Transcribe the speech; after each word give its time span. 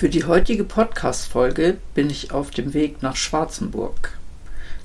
Für 0.00 0.08
die 0.08 0.24
heutige 0.24 0.64
Podcast-Folge 0.64 1.76
bin 1.92 2.08
ich 2.08 2.32
auf 2.32 2.50
dem 2.50 2.72
Weg 2.72 3.02
nach 3.02 3.16
Schwarzenburg. 3.16 4.16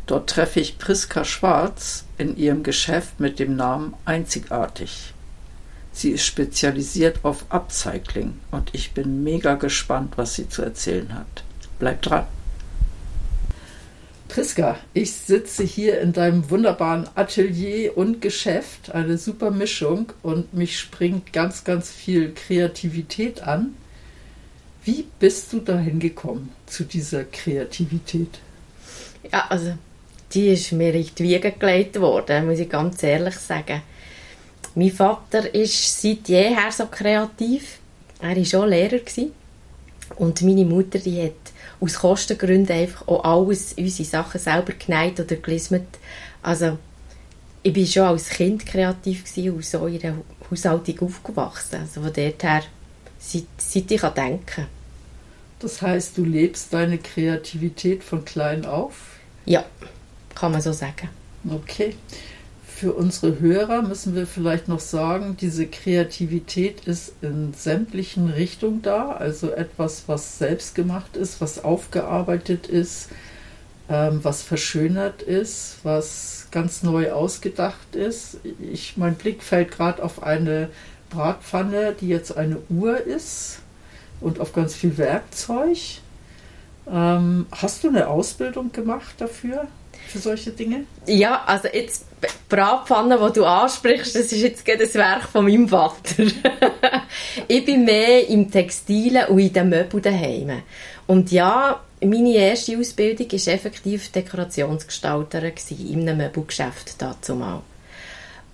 Dort 0.08 0.30
treffe 0.30 0.60
ich 0.60 0.78
Priska 0.78 1.24
Schwarz 1.24 2.04
in 2.18 2.36
ihrem 2.36 2.64
Geschäft 2.64 3.22
mit 3.22 3.40
dem 3.40 3.56
Namen 3.56 3.94
Einzigartig. 4.04 5.14
Sie 5.94 6.10
ist 6.10 6.26
spezialisiert 6.26 7.20
auf 7.24 7.46
Upcycling 7.48 8.34
und 8.52 8.72
ich 8.74 8.92
bin 8.92 9.24
mega 9.24 9.54
gespannt, 9.54 10.18
was 10.18 10.34
sie 10.34 10.50
zu 10.50 10.64
erzählen 10.64 11.14
hat. 11.14 11.46
Bleib 11.80 12.02
dran. 12.02 12.28
Priska, 14.28 14.78
ich 14.94 15.14
sitze 15.14 15.64
hier 15.64 16.02
in 16.02 16.12
deinem 16.12 16.50
wunderbaren 16.50 17.08
Atelier 17.16 17.98
und 17.98 18.20
Geschäft, 18.20 18.92
eine 18.92 19.18
super 19.18 19.52
Mischung 19.52 20.12
und 20.24 20.54
mich 20.54 20.78
springt 20.78 21.32
ganz, 21.32 21.64
ganz 21.64 21.90
viel 21.90 22.34
Kreativität 22.34 23.44
an. 23.44 23.76
Wie 24.86 25.04
bist 25.20 25.52
du 25.52 25.60
dahin 25.62 26.00
gekommen 26.00 26.52
zu 26.68 26.84
dieser 26.84 27.24
Kreativität? 27.24 28.40
Ja, 29.32 29.48
also 29.50 29.74
die 30.32 30.50
ist 30.50 30.72
mir 30.74 30.94
in 30.94 31.10
die 31.18 31.24
Wiege 31.24 31.52
gelegt 31.52 32.00
worden, 32.00 32.46
muss 32.46 32.60
ich 32.60 32.70
ganz 32.70 33.02
ehrlich 33.02 33.36
sagen. 33.36 33.82
Mein 34.76 34.92
Vater 34.92 35.54
ist 35.56 36.02
seit 36.02 36.30
jeher 36.30 36.72
so 36.72 36.86
kreativ. 36.86 37.80
Er 38.22 38.36
war 38.36 38.46
schon 38.46 38.70
Lehrer. 38.70 39.00
Gewesen. 39.00 39.32
Und 40.18 40.44
meine 40.44 40.66
Mutter 40.66 41.00
die 41.00 41.24
hat 41.24 41.32
aus 41.80 41.96
Kostengründen 41.96 42.76
einfach 42.76 43.08
auch 43.08 43.24
alles, 43.24 43.74
unsere 43.74 44.08
Sachen 44.08 44.40
selber 44.40 44.74
genäht 44.74 45.20
oder 45.20 45.36
gelismet. 45.38 45.88
Also 46.44 46.78
ich 47.64 47.76
war 47.76 47.86
schon 47.86 48.04
als 48.04 48.30
Kind 48.30 48.68
kreativ 48.68 49.24
und 49.38 49.66
so 49.66 49.88
in 49.88 50.04
einer 50.04 50.18
Haushaltung 50.52 51.00
aufgewachsen. 51.00 51.80
Also 51.82 52.02
von 52.02 52.14
dort 52.14 52.44
her, 52.44 52.64
seit, 53.26 53.46
seit 53.58 53.92
ich 53.92 54.02
denken. 54.02 54.68
Das 55.60 55.82
heißt, 55.82 56.18
du 56.18 56.24
lebst 56.24 56.74
deine 56.74 56.98
Kreativität 56.98 58.04
von 58.04 58.26
klein 58.26 58.66
auf? 58.66 58.96
Ja, 59.46 59.66
kann 60.34 60.52
man 60.52 60.62
so 60.62 60.74
sagen. 60.74 61.10
Okay. 61.50 61.96
Für 62.68 62.92
unsere 62.92 63.40
Hörer 63.40 63.84
müssen 63.84 64.16
wir 64.16 64.28
vielleicht 64.28 64.68
noch 64.68 64.82
sagen, 64.82 65.38
diese 65.40 65.66
Kreativität 65.66 66.86
ist 66.86 67.14
in 67.22 67.54
sämtlichen 67.54 68.30
Richtungen 68.30 68.82
da, 68.82 69.12
also 69.14 69.50
etwas, 69.50 70.04
was 70.08 70.38
selbst 70.38 70.76
gemacht 70.76 71.16
ist, 71.16 71.40
was 71.40 71.64
aufgearbeitet 71.64 72.68
ist, 72.68 73.10
ähm, 73.88 74.20
was 74.24 74.42
verschönert 74.42 75.22
ist, 75.22 75.78
was 75.84 76.48
ganz 76.52 76.84
neu 76.84 77.14
ausgedacht 77.14 77.96
ist. 77.96 78.40
Ich, 78.60 78.98
mein 78.98 79.16
Blick 79.16 79.42
fällt 79.42 79.72
gerade 79.72 80.04
auf 80.04 80.22
eine 80.22 80.70
Bratpfanne, 81.16 81.96
die 82.00 82.10
jetzt 82.10 82.36
eine 82.36 82.58
Uhr 82.70 83.00
ist 83.00 83.60
und 84.22 84.40
auf 84.40 84.54
ganz 84.54 84.76
viel 84.76 84.98
Werkzeug. 84.98 85.78
Ähm, 86.92 87.48
hast 87.52 87.84
du 87.84 87.90
eine 87.90 88.08
Ausbildung 88.08 88.72
gemacht 88.72 89.16
dafür, 89.18 89.68
für 90.08 90.20
solche 90.20 90.52
Dinge? 90.52 90.86
Ja, 91.08 91.44
also 91.46 91.68
jetzt 91.68 92.06
Bratpfanne, 92.50 93.18
die 93.18 93.34
du 93.34 93.46
ansprichst, 93.46 94.16
das 94.16 94.32
ist 94.32 94.42
jetzt 94.42 94.68
das 94.68 94.94
Werk 94.96 95.24
von 95.24 95.46
meinem 95.46 95.68
Vater. 95.68 96.24
ich 97.48 97.66
bin 97.66 97.86
mehr 97.86 98.28
im 98.28 98.52
Textilen 98.52 99.28
und 99.28 99.40
in 99.40 99.54
den 99.54 99.70
Möbeln 99.70 100.04
daheim. 100.04 100.62
Und 101.08 101.32
ja, 101.32 101.82
meine 102.04 102.36
erste 102.36 102.78
Ausbildung 102.78 103.32
war 103.32 103.54
effektiv 103.54 104.12
Dekorationsgestalterin 104.12 105.54
in 105.80 106.08
einem 106.08 106.18
Möbelgeschäft 106.18 107.02
dazu 107.02 107.36
mal. 107.36 107.62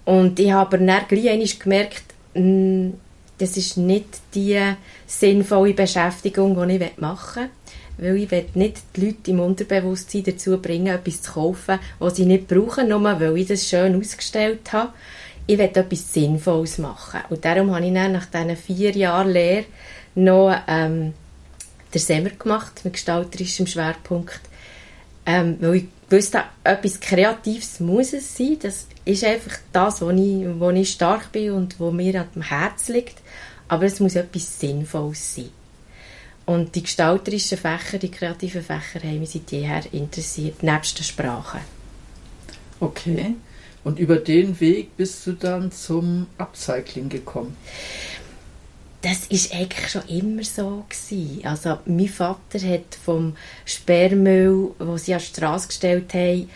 Und 0.05 0.39
ich 0.39 0.51
habe 0.51 0.77
aber 0.77 0.85
dann 0.85 1.07
gleich 1.07 1.59
gemerkt, 1.59 2.10
das 2.33 3.57
ist 3.57 3.77
nicht 3.77 4.21
die 4.33 4.59
sinnvolle 5.07 5.73
Beschäftigung, 5.73 6.67
die 6.67 6.75
ich 6.75 6.97
machen 6.97 7.49
will. 7.97 8.13
Weil 8.13 8.17
ich 8.17 8.31
will 8.31 8.45
nicht 8.55 8.77
die 8.95 9.05
Leute 9.05 9.31
im 9.31 9.39
Unterbewusstsein 9.41 10.23
dazu 10.23 10.57
bringen, 10.57 10.87
etwas 10.87 11.21
zu 11.21 11.33
kaufen, 11.33 11.79
was 11.99 12.15
sie 12.15 12.25
nicht 12.25 12.47
brauchen, 12.47 12.87
nur 12.87 13.03
weil 13.03 13.37
ich 13.37 13.47
das 13.47 13.67
schön 13.67 13.99
ausgestellt 13.99 14.71
habe. 14.73 14.93
Ich 15.45 15.57
will 15.57 15.65
etwas 15.65 16.13
Sinnvolles 16.13 16.77
machen. 16.77 17.21
Und 17.29 17.43
darum 17.43 17.75
habe 17.75 17.85
ich 17.85 17.93
dann 17.93 18.13
nach 18.13 18.25
diesen 18.25 18.55
vier 18.55 18.91
Jahren 18.91 19.31
Lehre 19.31 19.65
noch 20.15 20.55
ähm, 20.67 21.13
den 21.93 21.99
Semmer 21.99 22.29
gemacht, 22.29 22.81
mit 22.83 22.93
gestalterischem 22.93 23.67
Schwerpunkt. 23.67 24.39
Ähm, 25.25 25.57
weil 25.59 25.75
ich 25.75 25.85
wusste, 26.09 26.43
etwas 26.63 26.99
Kreatives 26.99 27.79
muss 27.79 28.13
es 28.13 28.35
sein. 28.35 28.57
Das 28.61 28.87
ist 29.05 29.23
einfach 29.23 29.57
das, 29.71 30.01
wo 30.01 30.09
ich, 30.09 30.47
wo 30.59 30.69
ich 30.71 30.91
stark 30.91 31.31
bin 31.31 31.51
und 31.51 31.79
wo 31.79 31.91
mir 31.91 32.27
am 32.33 32.41
Herzen 32.41 32.93
liegt. 32.93 33.17
Aber 33.67 33.85
es 33.85 33.99
muss 33.99 34.15
etwas 34.15 34.59
Sinnvolles 34.59 35.35
sein. 35.35 35.49
Und 36.45 36.75
die 36.75 36.83
gestalterischen 36.83 37.57
Fächer, 37.57 37.97
die 37.97 38.11
kreativen 38.11 38.63
Fächer, 38.63 38.99
haben 39.01 39.19
mich 39.19 39.29
seit 39.29 39.51
jeher 39.51 39.81
interessiert, 39.93 40.63
nebst 40.63 40.97
der 40.99 41.03
Sprache. 41.03 41.59
Okay. 42.79 43.35
Und 43.83 43.99
über 43.99 44.17
den 44.17 44.59
Weg 44.59 44.95
bist 44.97 45.25
du 45.25 45.33
dann 45.33 45.71
zum 45.71 46.27
Upcycling 46.37 47.09
gekommen? 47.09 47.55
Das 49.01 49.25
ist 49.29 49.53
eigentlich 49.53 49.89
schon 49.89 50.07
immer 50.07 50.43
so 50.43 50.83
gewesen. 50.87 51.41
Also 51.43 51.79
mein 51.85 52.07
Vater 52.07 52.59
hat 52.59 52.95
vom 53.03 53.35
Sperrmüll, 53.65 54.71
wo 54.77 54.97
sie 54.97 55.13
an 55.13 55.19
die 55.19 55.25
Straße 55.25 55.67
gestellt 55.67 56.13
haben, 56.13 56.49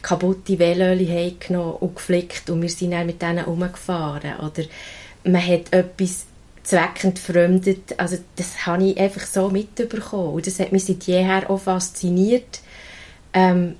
kaputte 0.00 0.58
Velöli 0.58 1.36
genommen 1.40 1.74
und 1.80 1.96
geflickt 1.96 2.50
und 2.50 2.62
wir 2.62 2.68
sind 2.68 2.92
dann 2.92 3.06
mit 3.06 3.20
denen 3.20 3.46
umgefahren. 3.46 4.38
Oder 4.38 4.64
man 5.24 5.44
hat 5.44 5.72
etwas 5.72 6.26
zweckentfremdet. 6.62 7.98
Also 7.98 8.18
das 8.36 8.66
habe 8.66 8.84
ich 8.84 8.98
einfach 8.98 9.22
so 9.22 9.48
mitbekommen. 9.48 10.34
Und 10.34 10.46
das 10.46 10.60
hat 10.60 10.70
mich 10.70 10.84
seit 10.84 11.04
jeher 11.04 11.50
auch 11.50 11.58
fasziniert. 11.58 12.60
Ähm, 13.32 13.74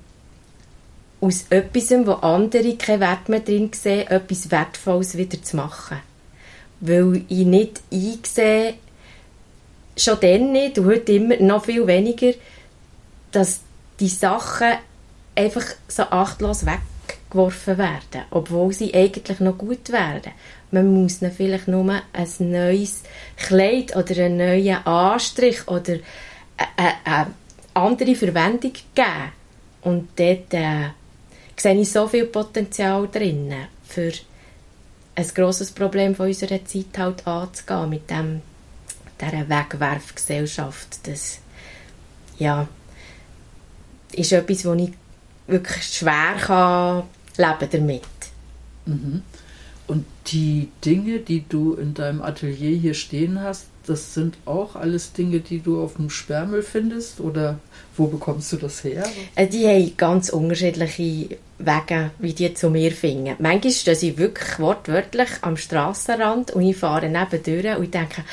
aus 1.21 1.45
etwas, 1.49 1.91
wo 2.05 2.13
andere 2.13 2.75
keinen 2.77 3.01
Wert 3.01 3.29
mehr 3.29 3.41
drin 3.41 3.71
sehen, 3.73 4.07
etwas 4.07 4.51
Wertvolles 4.51 5.17
wieder 5.17 5.41
zu 5.41 5.57
machen. 5.57 5.99
Weil 6.81 7.23
ich 7.27 7.45
nicht 7.45 7.81
einsehe, 7.91 8.75
schon 9.97 10.19
dann 10.21 10.51
nicht 10.51 10.79
und 10.79 10.85
heute 10.85 11.13
immer 11.13 11.35
noch 11.37 11.65
viel 11.65 11.85
weniger, 11.85 12.33
dass 13.31 13.61
die 13.99 14.07
Sachen 14.07 14.77
einfach 15.35 15.65
so 15.87 16.03
achtlos 16.03 16.65
weggeworfen 16.65 17.77
werden, 17.77 18.23
obwohl 18.31 18.73
sie 18.73 18.93
eigentlich 18.93 19.39
noch 19.39 19.57
gut 19.57 19.91
werden. 19.91 20.31
Man 20.71 20.93
muss 20.93 21.21
ihnen 21.21 21.31
vielleicht 21.31 21.67
nur 21.67 21.91
ein 21.91 22.27
neues 22.39 23.03
Kleid 23.35 23.95
oder 23.95 24.25
einen 24.25 24.37
neuen 24.37 24.85
Anstrich 24.85 25.67
oder 25.67 25.97
eine, 26.77 26.93
eine 27.03 27.27
andere 27.73 28.15
Verwendung 28.15 28.73
geben. 28.93 29.31
Und 29.81 30.09
dort 30.15 30.53
äh, 30.53 30.89
sehe 31.55 31.79
ich 31.79 31.91
so 31.91 32.07
viel 32.07 32.25
Potenzial 32.25 33.07
drin, 33.07 33.53
für 33.83 34.11
ein 35.19 35.27
grosses 35.33 35.71
Problem 35.71 36.15
von 36.15 36.27
unserer 36.27 36.63
Zeit 36.65 36.97
halt 36.97 37.27
anzugehen, 37.27 37.89
mit 37.89 38.09
dem, 38.09 38.41
dieser 39.19 39.49
Wegwerfgesellschaft. 39.49 40.99
Das, 41.03 41.39
ja, 42.37 42.67
ist 44.13 44.31
etwas, 44.31 44.65
wo 44.65 44.73
ich 44.73 44.93
wirklich 45.47 45.83
schwer 45.83 46.35
kann 46.39 47.03
leben 47.37 47.69
damit. 47.71 48.01
Mhm. 48.85 49.21
Und 49.87 50.05
die 50.27 50.69
Dinge, 50.85 51.19
die 51.19 51.43
du 51.47 51.73
in 51.73 51.93
deinem 51.93 52.21
Atelier 52.21 52.77
hier 52.77 52.93
stehen 52.93 53.41
hast, 53.41 53.65
das 53.87 54.13
sind 54.13 54.37
auch 54.45 54.75
alles 54.75 55.13
Dinge, 55.13 55.39
die 55.39 55.59
du 55.61 55.81
auf 55.81 55.95
dem 55.95 56.11
Sperrmüll 56.11 56.61
findest? 56.61 57.19
Oder 57.19 57.57
wo 57.97 58.05
bekommst 58.05 58.53
du 58.53 58.57
das 58.57 58.83
her? 58.83 59.03
Äh, 59.35 59.47
die 59.47 59.67
haben 59.67 59.97
ganz 59.97 60.29
unterschiedliche 60.29 61.37
Wege, 61.59 62.11
wie 62.19 62.33
die 62.33 62.53
zu 62.53 62.69
mir 62.69 62.91
finden. 62.91 63.35
Manchmal 63.39 63.73
stehe 63.73 63.97
ich 63.97 64.17
wirklich 64.17 64.59
wortwörtlich 64.59 65.29
am 65.41 65.57
Strassenrand 65.57 66.51
und 66.51 66.61
ich 66.61 66.77
fahre 66.77 67.09
nebendurch 67.09 67.77
und 67.77 67.93
denke, 67.93 68.23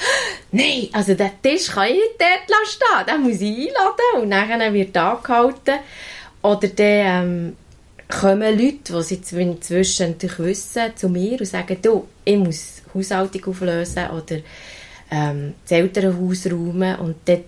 nein, 0.53 0.89
also 0.93 1.15
den 1.15 1.31
Tisch 1.43 1.69
kann 1.69 1.89
ich 1.89 1.95
nicht 1.95 2.21
dort 2.21 2.67
stehen, 2.67 3.07
den 3.09 3.23
muss 3.23 3.41
ich 3.41 3.69
einladen. 3.69 4.23
Und 4.23 4.31
dann 4.31 4.75
wird 4.75 4.97
angehalten. 4.97 5.81
Oder 6.43 6.69
der, 6.69 7.05
ähm, 7.05 7.57
kommen 8.09 8.59
Leute, 8.59 8.93
die 8.93 9.03
sie 9.03 9.41
inzwischen 9.41 10.17
wissen, 10.39 10.97
zu 10.97 11.09
mir 11.09 11.41
und 11.41 11.47
sagen, 11.47 11.79
du, 11.83 12.07
ich 12.25 12.37
muss 12.37 12.83
Haushaltung 12.95 13.45
auflösen 13.47 14.09
oder 14.11 14.41
ähm, 15.11 15.55
das 15.65 15.73
Elternhaus 15.73 16.47
räumen 16.47 16.97
und 16.97 17.17
dann 17.25 17.45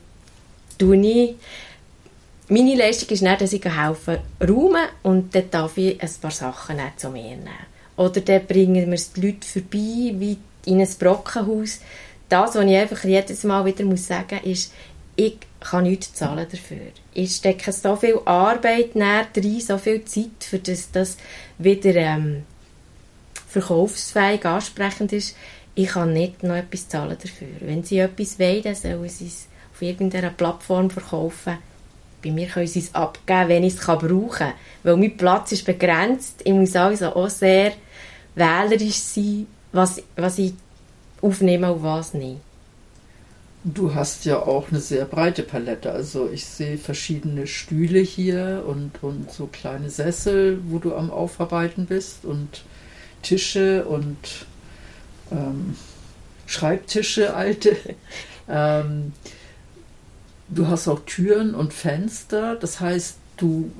tue 0.78 0.96
ich 0.96 1.34
meine 2.48 2.74
Leistung 2.76 3.08
ist 3.10 3.22
nicht, 3.22 3.40
dass 3.40 3.52
ich 3.52 3.64
helfe 3.64 4.20
räumen 4.40 4.88
und 5.02 5.34
dann 5.34 5.50
darf 5.50 5.76
ich 5.76 6.00
ein 6.02 6.10
paar 6.20 6.30
Sachen 6.30 6.78
zu 6.96 7.10
mir 7.10 7.22
nehmen. 7.22 7.48
Oder 7.96 8.20
dann 8.20 8.46
bringen 8.46 8.90
wir 8.90 8.98
die 9.16 9.20
Leute 9.20 9.46
vorbei, 9.46 10.14
wie 10.18 10.38
in 10.66 10.80
ein 10.80 10.88
Brockenhaus. 10.98 11.80
Das, 12.28 12.54
was 12.54 12.64
ich 12.64 12.76
einfach 12.76 13.04
jedes 13.04 13.44
Mal 13.44 13.64
wieder 13.64 13.84
muss 13.84 14.06
sagen 14.06 14.38
muss, 14.42 14.52
ist, 14.52 14.72
ich 15.16 15.38
kann 15.60 15.82
nichts 15.82 16.14
zahlen 16.14 16.46
dafür. 16.50 16.92
Ich 17.12 17.34
stecke 17.34 17.72
so 17.72 17.96
viel 17.96 18.20
Arbeit 18.24 18.90
rein, 18.94 19.26
so 19.60 19.76
viel 19.76 20.04
Zeit, 20.04 20.30
für 20.40 20.58
das 20.58 20.92
das 20.92 21.16
wieder 21.58 21.96
ähm, 21.96 22.44
verkaufsfähig, 23.48 24.44
ansprechend 24.44 25.12
ist. 25.12 25.36
Ich 25.74 25.88
kann 25.88 26.12
nicht 26.12 26.44
noch 26.44 26.54
etwas 26.54 26.88
zahlen 26.88 27.16
dafür. 27.20 27.48
Wenn 27.60 27.82
sie 27.82 27.98
etwas 27.98 28.38
wollen, 28.38 28.74
sollen 28.74 29.08
sie 29.08 29.26
es 29.26 29.48
auf 29.72 29.82
irgendeiner 29.82 30.30
Plattform 30.30 30.90
verkaufen. 30.90 31.58
Bei 32.28 32.34
mir 32.34 32.46
können 32.46 32.66
sie 32.66 32.80
es 32.80 32.94
abgeben, 32.94 33.48
wenn 33.48 33.64
ich 33.64 33.74
es 33.74 33.80
brauchen 33.80 34.28
kann. 34.28 34.52
Weil 34.82 34.96
mein 34.96 35.16
Platz 35.16 35.52
ist 35.52 35.64
begrenzt. 35.64 36.42
Ich 36.44 36.52
muss 36.52 36.76
also 36.76 37.14
auch 37.14 37.30
sehr 37.30 37.72
wählerisch 38.34 38.98
sein, 38.98 39.46
was, 39.72 40.02
was 40.14 40.38
ich 40.38 40.52
aufnehme 41.22 41.72
und 41.72 41.82
was 41.82 42.12
nicht. 42.12 42.36
Du 43.64 43.94
hast 43.94 44.24
ja 44.26 44.38
auch 44.38 44.70
eine 44.70 44.80
sehr 44.80 45.06
breite 45.06 45.42
Palette. 45.42 45.90
Also 45.90 46.28
ich 46.30 46.44
sehe 46.44 46.76
verschiedene 46.76 47.46
Stühle 47.46 48.00
hier 48.00 48.64
und, 48.66 49.02
und 49.02 49.32
so 49.32 49.46
kleine 49.46 49.88
Sessel, 49.88 50.60
wo 50.68 50.78
du 50.78 50.94
am 50.94 51.10
Aufarbeiten 51.10 51.86
bist 51.86 52.24
und 52.24 52.62
Tische 53.22 53.84
und 53.86 54.46
ähm, 55.32 55.76
Schreibtische, 56.46 57.34
alte. 57.34 57.76
ähm, 58.48 59.12
du 60.48 60.68
hast 60.68 60.88
auch 60.88 61.00
Türen 61.00 61.54
und 61.54 61.72
Fenster. 61.72 62.56
Das 62.56 62.80
heißt, 62.80 63.16
du, 63.36 63.70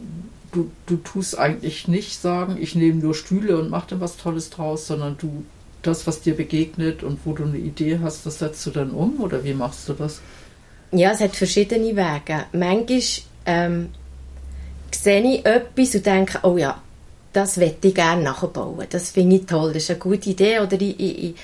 du, 0.53 0.71
du 0.87 0.97
tust 0.97 1.39
eigentlich 1.39 1.89
nicht 1.89 2.21
sagen, 2.21 2.57
ich 2.61 2.75
nehme 2.75 3.01
nur 3.01 3.15
Stühle 3.15 3.59
und 3.59 3.71
mache 3.71 3.89
da 3.91 4.01
was 4.01 4.17
Tolles 4.17 4.51
draus, 4.51 4.87
sondern 4.87 5.17
du 5.19 5.45
das, 5.83 6.07
was 6.07 6.21
dir 6.21 6.37
begegnet 6.37 7.03
und 7.03 7.21
wo 7.25 7.33
du 7.33 7.45
eine 7.45 7.59
Idee 7.59 8.01
hast, 8.03 8.27
das 8.27 8.41
setzt 8.41 8.67
du 8.67 8.71
dann 8.71 8.91
um 8.91 9.21
oder 9.21 9.45
wie 9.45 9.55
machst 9.55 9.89
du 9.89 9.93
das? 9.93 10.21
Ja, 10.91 11.13
es 11.13 11.21
hat 11.21 11.37
verschiedene 11.37 11.97
Wege. 11.97 12.47
Manchmal 12.53 13.03
ähm, 13.47 13.89
sehe 14.91 15.23
ich 15.23 15.47
etwas 15.47 15.95
und 15.95 16.07
denke, 16.07 16.39
oh 16.43 16.57
ja, 16.57 16.83
das 17.33 17.57
möchte 17.59 17.89
ich 17.89 17.95
gerne 17.95 18.23
nachbauen. 18.23 18.87
Das 18.91 19.11
finde 19.11 19.37
ich 19.37 19.47
toll, 19.47 19.73
das 19.73 19.85
ist 19.85 19.91
eine 19.91 19.99
gute 19.99 20.31
Idee. 20.31 20.61
Oder 20.61 20.81
ich, 20.81 20.99
ich, 20.99 21.25
ich 21.25 21.35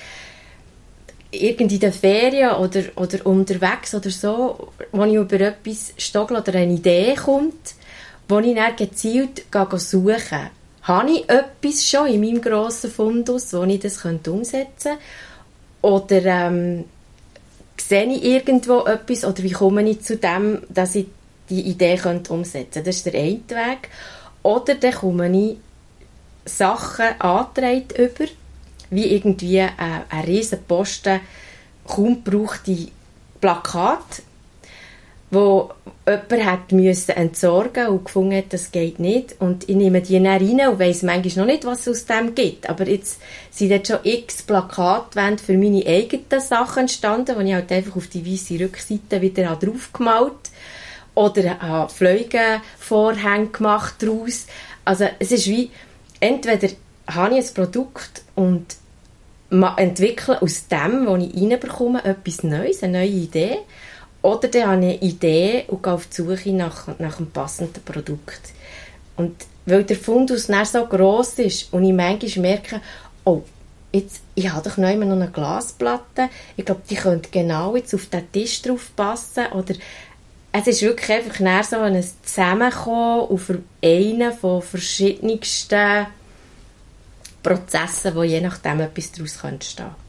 irgendwie 1.43 1.75
in 1.75 1.81
den 1.81 1.93
Ferien 1.93 2.51
oder, 2.51 2.83
oder 2.95 3.25
unterwegs 3.25 3.93
oder 3.95 4.09
so, 4.09 4.69
wo 4.91 5.03
ich 5.03 5.15
über 5.15 5.39
etwas 5.41 5.93
stoggle 5.97 6.39
oder 6.39 6.53
eine 6.55 6.73
Idee 6.73 7.15
kommt, 7.15 7.75
wo 8.27 8.39
ich 8.39 8.55
dann 8.55 8.75
gezielt 8.75 9.45
suchen 9.51 10.17
kann 10.29 10.49
habe 10.85 11.11
ich 11.11 11.29
etwas 11.29 11.87
schon 11.87 12.07
in 12.07 12.21
meinem 12.21 12.41
grossen 12.41 12.91
Fundus, 12.91 13.53
wo 13.53 13.63
ich 13.63 13.79
das 13.79 14.03
umsetzen 14.05 14.21
könnte? 14.27 14.97
Oder 15.81 16.25
ähm, 16.25 16.85
sehe 17.77 18.05
ich 18.05 18.23
irgendwo 18.23 18.85
etwas 18.85 19.25
oder 19.25 19.41
wie 19.43 19.51
komme 19.51 19.87
ich 19.89 20.01
zu 20.01 20.17
dem, 20.17 20.61
dass 20.69 20.95
ich 20.95 21.07
die 21.49 21.61
Idee 21.61 21.97
könnte 21.97 22.33
umsetzen 22.33 22.71
könnte? 22.71 22.83
Das 22.83 22.97
ist 22.97 23.05
der 23.07 23.15
eine 23.15 23.39
Weg. 23.49 23.89
Oder 24.43 24.75
dann 24.75 24.93
komme 24.93 25.29
ich 25.29 25.57
Sachen 26.45 27.19
angetragen 27.19 27.87
über, 27.97 28.25
wie 28.89 29.05
irgendwie 29.05 29.61
ein, 29.61 29.73
ein 30.09 30.23
riesen 30.25 30.63
Posten 30.67 31.19
kaum 31.85 32.23
gebrauchte 32.23 32.87
Plakat 33.41 34.23
wo 35.31 35.71
jemand 36.07 36.45
hat 36.45 36.71
müssen 36.71 37.11
entsorgen 37.11 37.87
und 37.87 38.05
gefunden 38.05 38.37
hat, 38.37 38.53
das 38.53 38.71
geht 38.71 38.99
nicht. 38.99 39.35
Und 39.39 39.67
ich 39.67 39.75
nehme 39.75 40.01
die 40.01 40.13
dann 40.13 40.27
rein 40.27 40.69
und 40.69 40.79
weiss 40.79 41.03
manchmal 41.03 41.45
noch 41.45 41.53
nicht, 41.53 41.65
was 41.65 41.81
es 41.81 41.87
aus 41.89 42.05
dem 42.05 42.35
gibt. 42.35 42.69
Aber 42.69 42.87
jetzt 42.87 43.19
sind 43.51 43.69
jetzt 43.69 43.87
schon 43.87 43.99
x 44.03 44.43
Plakatwände 44.43 45.43
für 45.43 45.57
meine 45.57 45.85
eigenen 45.85 46.41
Sachen 46.41 46.81
entstanden, 46.81 47.35
die 47.39 47.47
ich 47.47 47.53
halt 47.53 47.71
einfach 47.71 47.95
auf 47.95 48.07
die 48.07 48.25
weiße 48.25 48.59
Rückseite 48.59 49.21
wieder 49.21 49.55
drauf 49.55 49.91
gemalt 49.93 50.33
oder 51.15 51.59
habe 51.59 51.91
Fleugenvorhänge 51.91 53.47
gemacht 53.47 53.95
daraus. 53.99 54.45
Also 54.83 55.07
es 55.19 55.31
ist 55.31 55.47
wie, 55.47 55.71
entweder 56.19 56.69
habe 57.07 57.37
ich 57.37 57.47
ein 57.47 57.53
Produkt 57.53 58.23
und 58.35 58.75
entwickle 59.77 60.41
aus 60.41 60.67
dem, 60.67 61.05
was 61.05 61.23
ich 61.23 61.41
reinbekomme, 61.41 62.03
etwas 62.03 62.43
Neues, 62.43 62.83
eine 62.83 62.99
neue 62.99 63.07
Idee. 63.07 63.57
Oder 64.21 64.47
dann 64.47 64.67
habe 64.67 64.85
ich 64.85 65.01
eine 65.01 65.01
Idee 65.01 65.65
und 65.67 65.83
gehe 65.83 65.93
auf 65.93 66.07
die 66.07 66.15
Suche 66.15 66.51
nach, 66.51 66.87
nach 66.99 67.19
einem 67.19 67.29
passenden 67.29 67.83
Produkt. 67.83 68.41
Und 69.17 69.35
weil 69.65 69.83
der 69.83 69.97
Fundus 69.97 70.47
dann 70.47 70.65
so 70.65 70.85
gross 70.85 71.39
ist 71.39 71.71
und 71.73 71.83
ich 71.83 71.93
manchmal 71.93 72.41
merke, 72.41 72.81
oh, 73.23 73.43
jetzt, 73.91 74.21
ich 74.35 74.49
habe 74.49 74.67
doch 74.67 74.77
noch 74.77 74.91
immer 74.91 75.05
noch 75.05 75.15
eine 75.15 75.29
Glasplatte, 75.29 76.29
ich 76.57 76.65
glaube, 76.65 76.81
die 76.89 76.95
könnte 76.95 77.29
genau 77.31 77.75
jetzt 77.75 77.93
auf 77.93 78.07
den 78.07 78.31
Tisch 78.31 78.61
drauf 78.61 78.91
passen. 78.95 79.45
Oder 79.53 79.75
es 80.51 80.67
ist 80.67 80.81
wirklich 80.81 81.11
einfach 81.11 81.63
so 81.63 81.77
ein 81.77 82.03
Zusammenkommen 82.23 83.29
auf 83.29 83.51
einen 83.83 84.33
von 84.33 84.61
verschiedensten 84.61 86.07
Prozessen, 87.45 88.15
wo 88.15 88.23
je 88.23 88.41
nachdem 88.41 88.79
etwas 88.79 89.11
daraus 89.11 89.43
entstehen 89.43 89.85
könnte. 89.85 90.05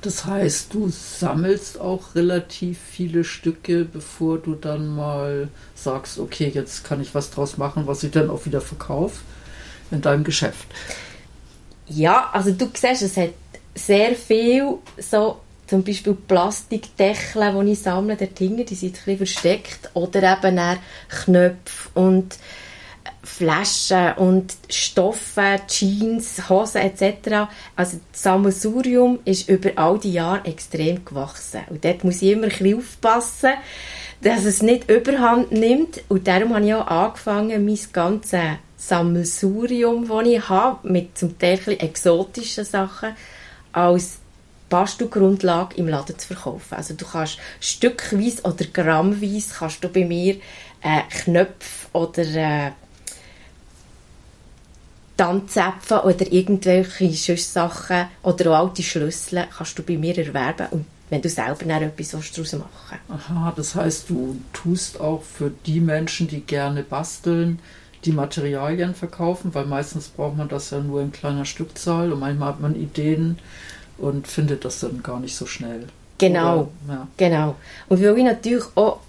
Das 0.00 0.26
heißt, 0.26 0.74
du 0.74 0.90
sammelst 0.90 1.80
auch 1.80 2.14
relativ 2.14 2.78
viele 2.78 3.24
Stücke, 3.24 3.86
bevor 3.86 4.38
du 4.38 4.54
dann 4.54 4.94
mal 4.94 5.48
sagst, 5.74 6.18
okay, 6.18 6.50
jetzt 6.52 6.84
kann 6.84 7.00
ich 7.00 7.14
was 7.14 7.30
draus 7.30 7.56
machen, 7.56 7.86
was 7.86 8.02
ich 8.02 8.10
dann 8.10 8.28
auch 8.28 8.44
wieder 8.44 8.60
verkaufe 8.60 9.22
in 9.90 10.02
deinem 10.02 10.24
Geschäft. 10.24 10.66
Ja, 11.86 12.30
also 12.32 12.52
du 12.52 12.68
siehst, 12.74 13.02
es 13.02 13.16
hat 13.16 13.30
sehr 13.74 14.14
viel 14.14 14.74
so 14.98 15.40
zum 15.66 15.82
Beispiel 15.82 16.14
Plastikdeckel, 16.14 17.64
die 17.64 17.72
ich 17.72 17.80
sammle, 17.80 18.16
der 18.16 18.26
Dinge, 18.28 18.64
die 18.64 18.74
sind 18.74 18.90
ein 18.90 18.92
bisschen 18.92 19.16
versteckt 19.16 19.90
oder 19.94 20.36
eben 20.36 20.58
auch 20.58 20.76
Knöpfe 21.08 21.88
und 21.94 22.36
Flaschen 23.24 24.12
und 24.16 24.54
Stoffe, 24.68 25.60
Jeans, 25.66 26.48
Hosen 26.48 26.82
etc. 26.82 27.48
Also 27.74 27.98
das 28.12 28.22
Sammelsurium 28.22 29.18
ist 29.24 29.48
über 29.48 29.70
all 29.76 29.98
die 29.98 30.12
Jahre 30.12 30.44
extrem 30.44 31.04
gewachsen. 31.04 31.62
Und 31.70 31.84
dort 31.84 32.04
muss 32.04 32.22
ich 32.22 32.30
immer 32.32 32.44
ein 32.44 32.50
bisschen 32.50 32.78
aufpassen, 32.78 33.52
dass 34.20 34.44
es 34.44 34.62
nicht 34.62 34.90
überhand 34.90 35.52
nimmt. 35.52 36.02
Und 36.08 36.28
darum 36.28 36.54
habe 36.54 36.66
ich 36.66 36.74
auch 36.74 36.86
angefangen, 36.86 37.64
mein 37.64 37.78
ganzes 37.92 38.40
Sammelsurium, 38.76 40.08
das 40.08 40.26
ich 40.26 40.48
habe, 40.48 40.88
mit 40.88 41.16
zum 41.16 41.38
Teil 41.38 41.60
exotischen 41.78 42.64
Sachen, 42.64 43.16
als 43.72 44.18
Bastelgrundlage 44.68 45.76
im 45.76 45.88
Laden 45.88 46.18
zu 46.18 46.28
verkaufen. 46.28 46.74
Also 46.74 46.94
du 46.94 47.04
kannst 47.04 47.38
stückweise 47.60 48.42
oder 48.42 48.64
grammweise 48.72 49.54
kannst 49.58 49.84
du 49.84 49.88
bei 49.88 50.04
mir 50.04 50.36
äh, 50.82 51.02
Knöpfe 51.10 51.88
oder 51.92 52.22
äh, 52.22 52.72
Tanzäpfen 55.16 55.98
oder 55.98 56.32
irgendwelche 56.32 57.36
Sachen 57.36 58.06
oder 58.22 58.50
auch 58.50 58.68
alte 58.68 58.82
Schlüssel 58.82 59.46
kannst 59.56 59.78
du 59.78 59.82
bei 59.82 59.96
mir 59.96 60.18
erwerben 60.18 60.66
und 60.70 60.86
wenn 61.10 61.22
du 61.22 61.28
selber 61.28 61.64
dann 61.64 61.82
etwas 61.82 62.10
daraus 62.10 62.52
machen 62.54 62.98
Aha, 63.08 63.52
das 63.54 63.74
heißt, 63.74 64.10
du 64.10 64.36
tust 64.52 65.00
auch 65.00 65.22
für 65.22 65.52
die 65.66 65.80
Menschen, 65.80 66.26
die 66.28 66.40
gerne 66.40 66.82
basteln, 66.82 67.60
die 68.04 68.12
Materialien 68.12 68.94
verkaufen, 68.94 69.54
weil 69.54 69.66
meistens 69.66 70.08
braucht 70.08 70.36
man 70.36 70.48
das 70.48 70.70
ja 70.70 70.80
nur 70.80 71.02
in 71.02 71.12
kleiner 71.12 71.44
Stückzahl 71.44 72.12
und 72.12 72.20
manchmal 72.20 72.48
hat 72.48 72.60
man 72.60 72.74
Ideen 72.74 73.38
und 73.98 74.26
findet 74.26 74.64
das 74.64 74.80
dann 74.80 75.02
gar 75.02 75.20
nicht 75.20 75.36
so 75.36 75.46
schnell. 75.46 75.86
Genau, 76.18 76.70
Oder, 76.84 76.94
ja. 76.94 77.08
genau. 77.16 77.56
Und 77.88 78.02
weil 78.02 78.18
ich 78.18 78.24
natürlich 78.24 78.64
auch 78.74 79.00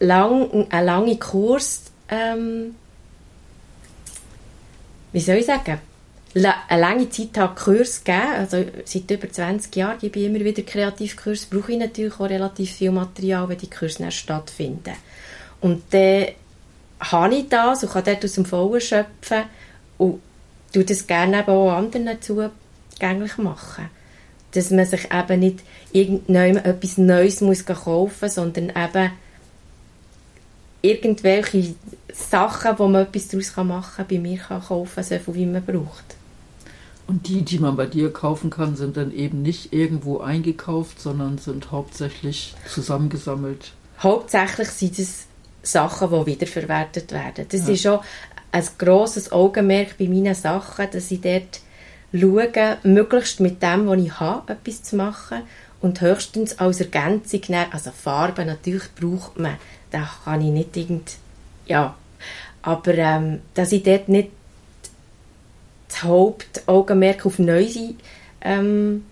lang, 0.00 0.66
einen 0.70 0.86
langen 0.86 1.18
Kurs 1.18 1.82
ähm, 2.08 2.74
wie 5.12 5.20
soll 5.20 5.36
ich 5.36 5.46
sagen, 5.46 5.78
eine 6.34 6.80
lange 6.80 7.10
Zeit 7.10 7.36
habe 7.36 7.54
Kurs 7.54 8.02
gegeben, 8.02 8.32
also 8.38 8.64
seit 8.84 9.10
über 9.10 9.30
20 9.30 9.76
Jahren 9.76 9.98
gebe 9.98 10.18
ich 10.18 10.26
immer 10.26 10.40
wieder 10.40 10.62
Kreativkurs, 10.62 11.46
brauche 11.46 11.72
ich 11.72 11.78
natürlich 11.78 12.14
auch 12.14 12.28
relativ 12.28 12.72
viel 12.72 12.90
Material, 12.90 13.48
wenn 13.48 13.58
die 13.58 13.68
Kurse 13.68 14.10
stattfinden. 14.10 14.94
Und 15.60 15.82
dann 15.90 16.26
habe 17.00 17.34
ich 17.34 17.48
das 17.48 17.82
und 17.82 17.92
kann 17.92 18.04
dort 18.04 18.24
aus 18.24 18.32
dem 18.32 18.46
Vollen 18.46 18.80
schöpfen 18.80 19.44
und 19.98 20.20
tue 20.72 20.84
das 20.84 21.06
gerne 21.06 21.46
auch 21.46 21.72
anderen 21.72 22.20
zugänglich 22.20 23.36
machen. 23.38 23.90
Dass 24.52 24.70
man 24.70 24.86
sich 24.86 25.08
eben 25.12 25.40
nicht 25.40 25.60
irgendwann 25.92 26.56
etwas 26.56 26.98
Neues 26.98 27.40
muss 27.40 27.64
kaufen 27.66 28.16
muss, 28.20 28.34
sondern 28.34 28.70
eben 28.70 29.10
irgendwelche 30.82 31.74
Sachen, 32.12 32.78
wo 32.78 32.88
man 32.88 33.06
etwas 33.06 33.28
daraus 33.28 33.56
machen 33.56 33.92
kann, 33.96 34.06
bei 34.08 34.18
mir 34.18 34.38
kann 34.38 34.62
kaufen 34.62 35.02
so 35.02 35.18
viel 35.18 35.34
wie 35.34 35.46
man 35.46 35.64
braucht. 35.64 36.16
Und 37.06 37.28
die, 37.28 37.42
die 37.42 37.58
man 37.58 37.76
bei 37.76 37.86
dir 37.86 38.12
kaufen 38.12 38.50
kann, 38.50 38.76
sind 38.76 38.96
dann 38.96 39.12
eben 39.12 39.42
nicht 39.42 39.72
irgendwo 39.72 40.18
eingekauft, 40.18 41.00
sondern 41.00 41.38
sind 41.38 41.70
hauptsächlich 41.70 42.54
zusammengesammelt. 42.68 43.72
hauptsächlich 44.02 44.68
sind 44.68 44.98
es 44.98 45.26
Sachen, 45.62 46.10
die 46.10 46.26
wiederverwertet 46.26 47.12
werden. 47.12 47.46
Das 47.48 47.66
ja. 47.66 47.74
ist 47.74 47.82
schon 47.82 48.00
ein 48.50 48.64
grosses 48.78 49.32
Augenmerk 49.32 49.96
bei 49.98 50.08
meinen 50.08 50.34
Sachen, 50.34 50.86
dass 50.92 51.10
ich 51.10 51.20
dort 51.20 51.60
schaue, 52.12 52.78
möglichst 52.82 53.40
mit 53.40 53.62
dem, 53.62 53.86
was 53.86 53.98
ich 53.98 54.20
habe, 54.20 54.52
etwas 54.52 54.82
zu 54.82 54.96
machen 54.96 55.42
und 55.82 56.00
höchstens 56.00 56.58
als 56.58 56.80
Ergänzung, 56.80 57.40
also 57.70 57.90
Farben 57.90 58.46
natürlich 58.46 58.94
braucht 58.94 59.38
man, 59.38 59.56
da 59.90 60.08
kann 60.24 60.40
ich 60.40 60.50
nicht 60.50 60.76
irgend, 60.76 61.16
ja, 61.66 61.94
aber 62.62 62.94
ähm, 62.94 63.40
dass 63.54 63.72
ich 63.72 63.82
dort 63.82 64.08
nicht 64.08 64.30
das 65.88 66.04
Hauptaugenmerk 66.04 67.26
auf 67.26 67.38
neue 67.38 67.94
ähm, 68.40 69.04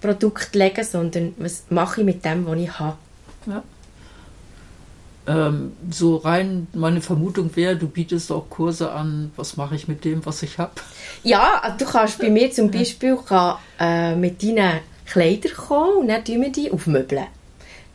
Produkte 0.00 0.58
lege, 0.58 0.84
sondern 0.84 1.34
was 1.36 1.64
mache 1.68 2.00
ich 2.00 2.06
mit 2.06 2.24
dem, 2.24 2.46
was 2.46 2.58
ich 2.58 2.78
habe. 2.78 2.96
Ja. 3.46 3.62
Ähm, 5.24 5.72
so 5.90 6.16
rein, 6.16 6.66
meine 6.72 7.00
Vermutung 7.00 7.54
wäre, 7.54 7.76
du 7.76 7.86
bietest 7.86 8.32
auch 8.32 8.48
Kurse 8.50 8.90
an, 8.90 9.30
was 9.36 9.56
mache 9.56 9.76
ich 9.76 9.86
mit 9.86 10.04
dem, 10.04 10.24
was 10.26 10.42
ich 10.42 10.58
habe? 10.58 10.72
Ja, 11.22 11.76
du 11.78 11.84
kannst 11.84 12.18
bei 12.18 12.28
mir 12.28 12.50
zum 12.50 12.70
Beispiel 12.70 13.16
kann, 13.16 13.58
äh, 13.78 14.16
mit 14.16 14.42
deinen 14.42 14.80
Kleidern 15.12 15.52
kommen 15.52 15.98
und 15.98 16.08
dann 16.08 16.24
tun 16.24 16.40
wir 16.40 16.50
die 16.50 16.70
aufmöbeln. 16.70 17.26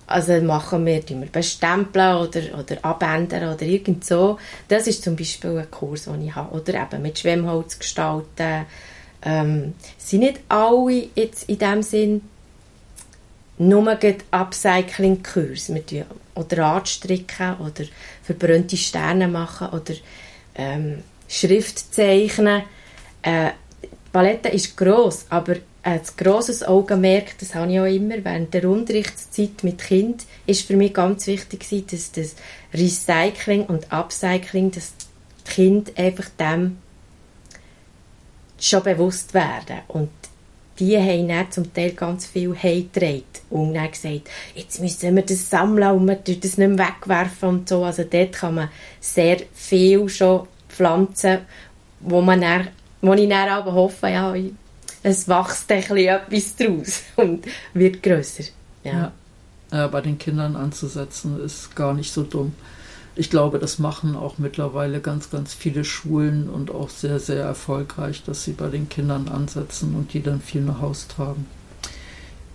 Also 0.06 0.40
machen 0.42 0.86
wir, 0.86 1.04
tun 1.06 1.22
wir 1.22 1.28
bestempeln 1.28 2.16
oder, 2.18 2.42
oder 2.60 2.86
abändern 2.86 3.54
oder 3.54 3.64
irgend 3.64 4.06
so. 4.06 4.38
Das 4.68 4.86
ist 4.88 5.04
zum 5.04 5.16
Beispiel 5.16 5.58
ein 5.58 5.72
Kurs, 5.72 6.06
den 6.06 6.28
ich 6.28 6.36
habe. 6.36 6.56
Oder 6.56 6.76
eben 6.76 7.02
mit 7.02 7.20
Schwemmholz 7.20 7.80
gestalten. 7.80 8.66
Ähm, 9.24 9.74
sind 9.98 10.20
nicht 10.20 10.40
alle 10.48 11.10
jetzt 11.16 11.50
in 11.50 11.58
dem 11.58 11.82
Sinn 11.82 12.22
nur 13.58 13.98
Upcycling-Kurs. 14.32 15.72
Oder 16.36 16.58
Radstricken 16.58 17.58
oder 17.58 17.86
verbrannte 18.22 18.78
Sterne 18.78 19.28
machen 19.28 19.70
oder 19.70 19.96
ähm, 20.56 21.04
Schrift 21.28 21.94
zeichnen. 21.94 22.62
Äh, 23.24 23.50
Palette 24.14 24.50
ist 24.50 24.78
gross, 24.78 25.26
aber 25.30 25.56
ein 25.88 26.02
grosses 26.18 26.64
Augenmerk, 26.64 27.38
das 27.40 27.56
habe 27.56 27.72
ich 27.72 27.80
auch 27.80 27.86
immer 27.86 28.16
während 28.22 28.54
der 28.54 28.70
Unterrichtszeit 28.70 29.64
mit 29.64 29.78
Kind, 29.78 30.26
ist 30.46 30.68
für 30.68 30.76
mich 30.76 30.94
ganz 30.94 31.28
wichtig 31.28 31.66
dass 31.90 32.12
das 32.12 32.36
Recycling 32.74 33.66
und 33.66 33.90
Upcycling, 33.90 34.72
dass 34.72 34.92
die 34.98 35.50
Kinder 35.50 35.92
einfach 35.96 36.28
dem 36.38 36.80
schon 38.60 38.84
bewusst 38.84 39.34
werden 39.34 39.80
und 39.88 40.10
die 40.78 40.98
haben 40.98 41.30
dann 41.30 41.52
zum 41.52 41.74
Teil 41.74 41.92
ganz 41.92 42.26
viel 42.28 42.54
heimgetragen 42.54 43.24
und 43.50 43.74
dann 43.74 43.90
gesagt, 43.90 44.30
jetzt 44.56 44.82
müssen 44.82 45.16
wir 45.16 45.24
das 45.24 45.50
sammeln 45.50 45.96
und 45.96 46.08
wir 46.08 46.16
das 46.16 46.58
nicht 46.58 46.58
mehr 46.58 46.78
wegwerfen 46.78 47.50
und 47.50 47.70
so. 47.70 47.84
Also 47.84 48.04
dort 48.04 48.34
kann 48.34 48.56
man 48.56 48.70
sehr 49.00 49.38
viel 49.54 50.10
schon 50.10 50.48
pflanzen, 50.68 51.40
wo, 52.02 52.22
man 52.22 52.42
dann, 52.42 52.68
wo 53.02 53.14
ich 53.14 53.30
dann 53.30 53.50
aber 53.50 53.74
hoffe, 53.74 54.10
ja, 54.10 54.36
es 55.04 55.28
wächst 55.28 55.72
ein 55.72 55.82
bisschen 55.82 56.08
etwas 56.08 56.56
daraus 56.56 57.04
und 57.16 57.46
wird 57.74 58.04
grösser. 58.04 58.44
Ja. 58.84 59.12
ja. 59.72 59.86
Äh, 59.86 59.88
bei 59.90 60.02
den 60.02 60.18
Kindern 60.18 60.56
anzusetzen 60.56 61.44
ist 61.44 61.76
gar 61.76 61.94
nicht 61.94 62.12
so 62.12 62.24
dumm. 62.24 62.54
Ich 63.16 63.32
glaube, 63.32 63.58
das 63.58 63.80
machen 63.80 64.16
auch 64.16 64.38
mittlerweile 64.38 65.02
ganz, 65.02 65.32
ganz 65.32 65.54
viele 65.54 65.84
Schulen 65.84 66.50
und 66.50 66.70
auch 66.70 66.90
sehr, 66.90 67.20
sehr 67.20 67.44
erfolgreich, 67.44 68.24
dass 68.24 68.44
sie 68.44 68.54
bei 68.54 68.68
den 68.68 68.90
Kindern 68.90 69.28
ansetzen 69.28 69.96
und 69.96 70.14
die 70.14 70.22
dann 70.22 70.40
viel 70.40 70.62
nach 70.62 70.82
Hause 70.82 71.08
tragen. 71.08 71.48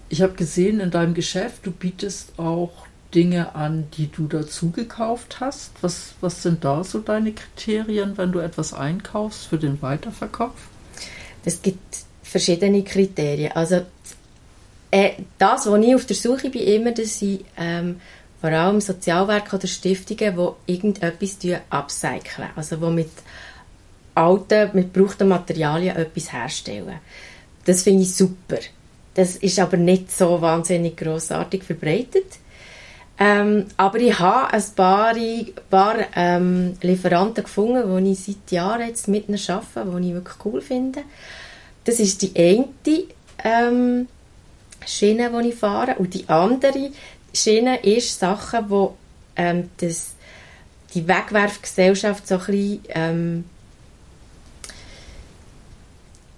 Ich 0.09 0.23
habe 0.23 0.35
gesehen 0.35 0.79
in 0.79 0.91
deinem 0.91 1.15
Geschäft, 1.15 1.67
du 1.67 1.73
bietest 1.73 2.39
auch 2.39 2.87
Dinge 3.13 3.55
an, 3.55 3.89
die 3.97 4.11
du 4.11 4.27
dazu 4.27 4.71
gekauft 4.71 5.41
hast. 5.41 5.73
Was, 5.81 6.15
was 6.21 6.43
sind 6.43 6.65
da 6.65 6.85
so 6.85 7.01
deine 7.01 7.33
Kriterien, 7.33 8.17
wenn 8.17 8.31
du 8.31 8.39
etwas 8.39 8.73
einkaufst 8.73 9.47
für 9.47 9.59
den 9.59 9.83
Weiterverkauf? 9.83 10.55
Es 11.45 11.63
gibt 11.63 12.05
verschiedene 12.33 12.83
Kriterien. 12.83 13.53
Also 13.53 13.83
äh, 14.91 15.13
das, 15.39 15.67
was 15.67 15.85
ich 15.85 15.95
auf 15.95 16.07
der 16.07 16.17
Suche 16.17 16.51
bin, 16.51 16.63
immer, 16.63 16.93
dass 16.93 17.23
ich 17.23 17.45
ähm, 17.57 18.01
vor 18.41 18.51
allem 18.51 18.81
Sozialwerke 18.81 19.57
oder 19.57 19.69
Stiftungen, 19.69 20.37
die 20.67 20.73
irgendetwas 20.73 21.39
upcyclen, 21.71 22.49
also 22.57 22.77
die 22.77 22.91
mit 22.91 23.11
alten, 24.15 24.71
mit 24.73 24.93
gebrauchten 24.93 25.29
Materialien 25.29 25.97
etwas 25.97 26.33
herstellen. 26.33 26.99
Das 27.65 27.83
finde 27.83 28.03
ich 28.03 28.15
super. 28.15 28.59
Das 29.15 29.37
ist 29.37 29.59
aber 29.59 29.77
nicht 29.77 30.11
so 30.11 30.41
wahnsinnig 30.41 30.97
grossartig 30.97 31.63
verbreitet. 31.63 32.39
Ähm, 33.19 33.67
aber 33.77 33.99
ich 34.01 34.19
habe 34.19 34.53
ein 34.53 34.65
paar, 34.75 35.15
paar 35.71 35.97
ähm, 36.17 36.75
Lieferanten 36.81 37.45
gefunden, 37.45 38.05
die 38.05 38.13
ich 38.13 38.25
seit 38.25 38.51
Jahren 38.51 38.89
jetzt 38.89 39.07
mit 39.07 39.29
arbeite, 39.29 40.01
die 40.01 40.09
ich 40.09 40.15
wirklich 40.15 40.45
cool 40.45 40.61
finde. 40.61 41.03
Das 41.85 41.99
ist 41.99 42.23
die 42.23 42.33
eine 42.37 42.69
ähm, 43.45 44.09
Schiene, 44.87 45.31
die 45.31 45.49
ich 45.49 45.55
fahre. 45.55 45.97
Und 45.97 46.15
die 46.15 46.29
andere 46.29 46.91
Schiene 47.35 47.83
ist 47.83 48.19
Sachen, 48.19 48.71
wo 48.71 48.97
ähm, 49.37 49.71
das, 49.79 50.13
die 50.95 51.07
Wegwerfgesellschaft 51.07 52.27
so 52.27 52.37
ein 52.37 52.47
bisschen 52.47 52.81
ähm, 52.91 53.45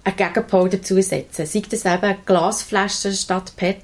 einen 0.03 0.15
Gegenpol 0.15 0.69
dazu 0.69 1.01
setzen. 1.01 1.45
Sei 1.45 1.63
das 1.69 1.85
eben 1.85 2.15
Glasflaschen 2.25 3.13
statt 3.13 3.53
PET, 3.55 3.83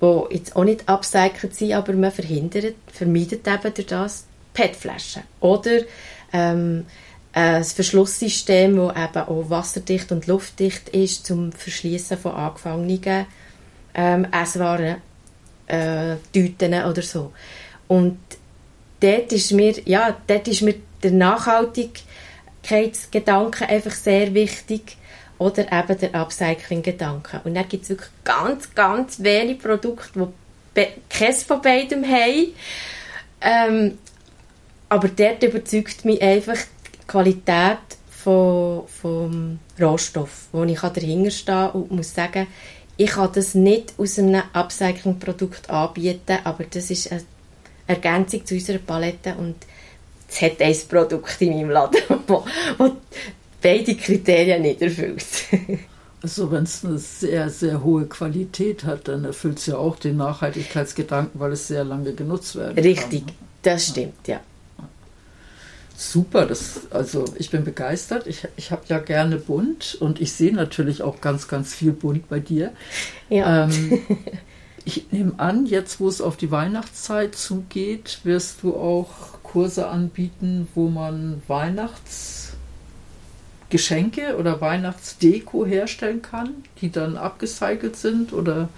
die 0.00 0.34
jetzt 0.34 0.56
auch 0.56 0.64
nicht 0.64 0.88
upcycelt 0.88 1.54
sind, 1.54 1.72
aber 1.72 1.92
man 1.94 2.12
verhindert, 2.12 2.74
vermeidet 2.92 3.46
eben 3.46 3.74
durch 3.74 3.86
das 3.86 4.24
PET-Flaschen. 4.52 5.22
Oder 5.40 5.82
ähm, 6.32 6.86
ein 7.38 7.62
Verschlusssystem, 7.62 8.76
das 8.76 8.96
eben 8.96 9.28
auch 9.28 9.48
wasserdicht 9.48 10.10
und 10.10 10.26
luftdicht 10.26 10.88
ist, 10.88 11.24
zum 11.24 11.52
Verschließen 11.52 12.18
von 12.18 12.32
angefangenen 12.32 13.26
ähm, 13.94 14.26
Esswaren, 14.32 14.96
äh, 15.68 16.16
Tüten 16.32 16.74
oder 16.74 17.02
so. 17.02 17.32
Und 17.86 18.18
dort 19.00 19.30
ist 19.32 19.52
mir, 19.52 19.76
ja, 19.84 20.16
dort 20.26 20.48
ist 20.48 20.62
mir 20.62 20.74
der 21.02 21.12
Nachhaltigkeitsgedanke 21.12 23.68
einfach 23.68 23.92
sehr 23.92 24.34
wichtig 24.34 24.96
oder 25.38 25.72
eben 25.72 25.98
der 25.98 26.16
Upcycling-Gedanke. 26.16 27.42
Und 27.44 27.54
dann 27.54 27.68
gibt 27.68 27.84
es 27.84 27.90
wirklich 27.90 28.10
ganz, 28.24 28.74
ganz 28.74 29.22
wenige 29.22 29.68
Produkte, 29.68 30.32
die 30.76 30.86
keins 31.08 31.44
von 31.44 31.62
beidem 31.62 32.04
haben. 32.04 32.48
Ähm, 33.40 33.96
aber 34.88 35.06
dort 35.08 35.44
überzeugt 35.44 36.04
mich 36.04 36.20
einfach 36.20 36.56
Qualität 37.08 37.78
von, 38.10 38.86
vom 38.86 39.58
Rohstoff, 39.80 40.46
wo 40.52 40.62
ich 40.62 40.78
dahinter 40.78 41.30
stehe 41.30 41.72
und 41.72 41.90
muss 41.90 42.14
sagen, 42.14 42.46
ich 42.96 43.10
kann 43.10 43.30
das 43.32 43.54
nicht 43.54 43.94
aus 43.96 44.18
einem 44.18 44.42
Upcycling-Produkt 44.52 45.70
anbieten, 45.70 46.38
aber 46.44 46.64
das 46.64 46.90
ist 46.90 47.10
eine 47.10 47.22
Ergänzung 47.86 48.44
zu 48.44 48.54
unserer 48.54 48.78
Palette 48.78 49.34
und 49.34 49.56
es 50.28 50.42
hat 50.42 50.60
ein 50.60 50.76
Produkt 50.88 51.40
in 51.40 51.56
meinem 51.56 51.70
Laden, 51.70 52.00
das 52.26 52.92
beide 53.62 53.94
Kriterien 53.96 54.62
nicht 54.62 54.82
erfüllt. 54.82 55.24
Also 56.20 56.50
wenn 56.50 56.64
es 56.64 56.84
eine 56.84 56.98
sehr, 56.98 57.48
sehr 57.48 57.84
hohe 57.84 58.06
Qualität 58.06 58.82
hat, 58.82 59.06
dann 59.06 59.24
erfüllt 59.24 59.58
es 59.58 59.66
ja 59.66 59.76
auch 59.76 59.94
den 59.94 60.16
Nachhaltigkeitsgedanken, 60.16 61.38
weil 61.38 61.52
es 61.52 61.68
sehr 61.68 61.84
lange 61.84 62.12
genutzt 62.12 62.56
werden 62.56 62.76
Richtig, 62.76 63.24
kann. 63.24 63.36
das 63.62 63.86
stimmt, 63.86 64.26
ja. 64.26 64.40
Super, 66.00 66.46
das, 66.46 66.82
also 66.92 67.24
ich 67.38 67.50
bin 67.50 67.64
begeistert. 67.64 68.28
Ich, 68.28 68.46
ich 68.56 68.70
habe 68.70 68.82
ja 68.86 69.00
gerne 69.00 69.34
bunt 69.34 69.96
und 69.98 70.20
ich 70.20 70.32
sehe 70.32 70.54
natürlich 70.54 71.02
auch 71.02 71.20
ganz, 71.20 71.48
ganz 71.48 71.74
viel 71.74 71.90
bunt 71.90 72.28
bei 72.28 72.38
dir. 72.38 72.72
Ja. 73.28 73.64
Ähm, 73.64 74.02
ich 74.84 75.10
nehme 75.10 75.32
an, 75.38 75.66
jetzt 75.66 75.98
wo 75.98 76.06
es 76.06 76.20
auf 76.20 76.36
die 76.36 76.52
Weihnachtszeit 76.52 77.34
zugeht, 77.34 78.20
wirst 78.22 78.62
du 78.62 78.76
auch 78.76 79.42
Kurse 79.42 79.88
anbieten, 79.88 80.68
wo 80.76 80.88
man 80.88 81.42
Weihnachtsgeschenke 81.48 84.36
oder 84.38 84.60
Weihnachtsdeko 84.60 85.66
herstellen 85.66 86.22
kann, 86.22 86.54
die 86.80 86.92
dann 86.92 87.16
abgecycelt 87.16 87.96
sind 87.96 88.32
oder? 88.32 88.68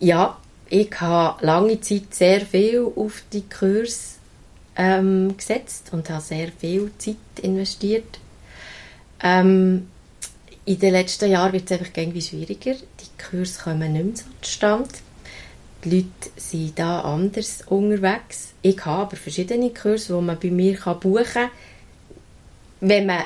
Ja, 0.00 0.38
ich 0.68 0.90
habe 1.00 1.46
lange 1.46 1.80
Zeit 1.80 2.16
sehr 2.16 2.40
viel 2.40 2.84
auf 2.96 3.22
die 3.32 3.44
Kurse 3.48 4.18
ähm, 4.80 5.36
gesetzt 5.36 5.90
und 5.92 6.08
habe 6.08 6.22
sehr 6.22 6.48
viel 6.58 6.90
Zeit 6.96 7.16
investiert. 7.42 8.18
Ähm, 9.22 9.88
in 10.64 10.78
den 10.78 10.92
letzten 10.92 11.30
Jahren 11.30 11.52
wird 11.52 11.70
es 11.70 11.78
einfach 11.78 11.94
irgendwie 11.94 12.22
schwieriger. 12.22 12.74
Die 12.74 13.22
Kurse 13.22 13.60
kommen 13.62 13.92
nicht 13.92 14.04
mehr 14.04 14.16
so 14.16 14.24
zustande. 14.40 14.88
Die 15.84 15.96
Leute 15.96 16.30
sind 16.36 16.78
da 16.78 17.00
anders 17.02 17.62
unterwegs. 17.66 18.54
Ich 18.62 18.82
habe 18.86 19.02
aber 19.02 19.16
verschiedene 19.16 19.70
Kurse, 19.70 20.14
die 20.14 20.22
man 20.22 20.38
bei 20.38 20.50
mir 20.50 20.78
buchen 20.78 21.24
kann. 21.24 21.50
Wenn 22.80 23.06
man 23.06 23.24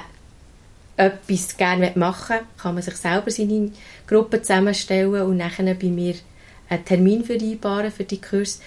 etwas 0.97 1.57
gerne 1.57 1.93
machen 1.95 2.37
will, 2.37 2.47
kann 2.61 2.75
man 2.75 2.83
sich 2.83 2.97
selber 2.97 3.31
seine 3.31 3.71
Gruppe 4.09 4.43
zusammenstellen 4.43 5.23
und 5.23 5.37
nachher 5.37 5.75
bei 5.75 5.87
mir 5.87 6.15
einen 6.69 6.85
Termin 6.85 7.25
vereinbaren 7.25 7.93
für 7.93 8.05
die 8.05 8.21
Kurs. 8.21 8.61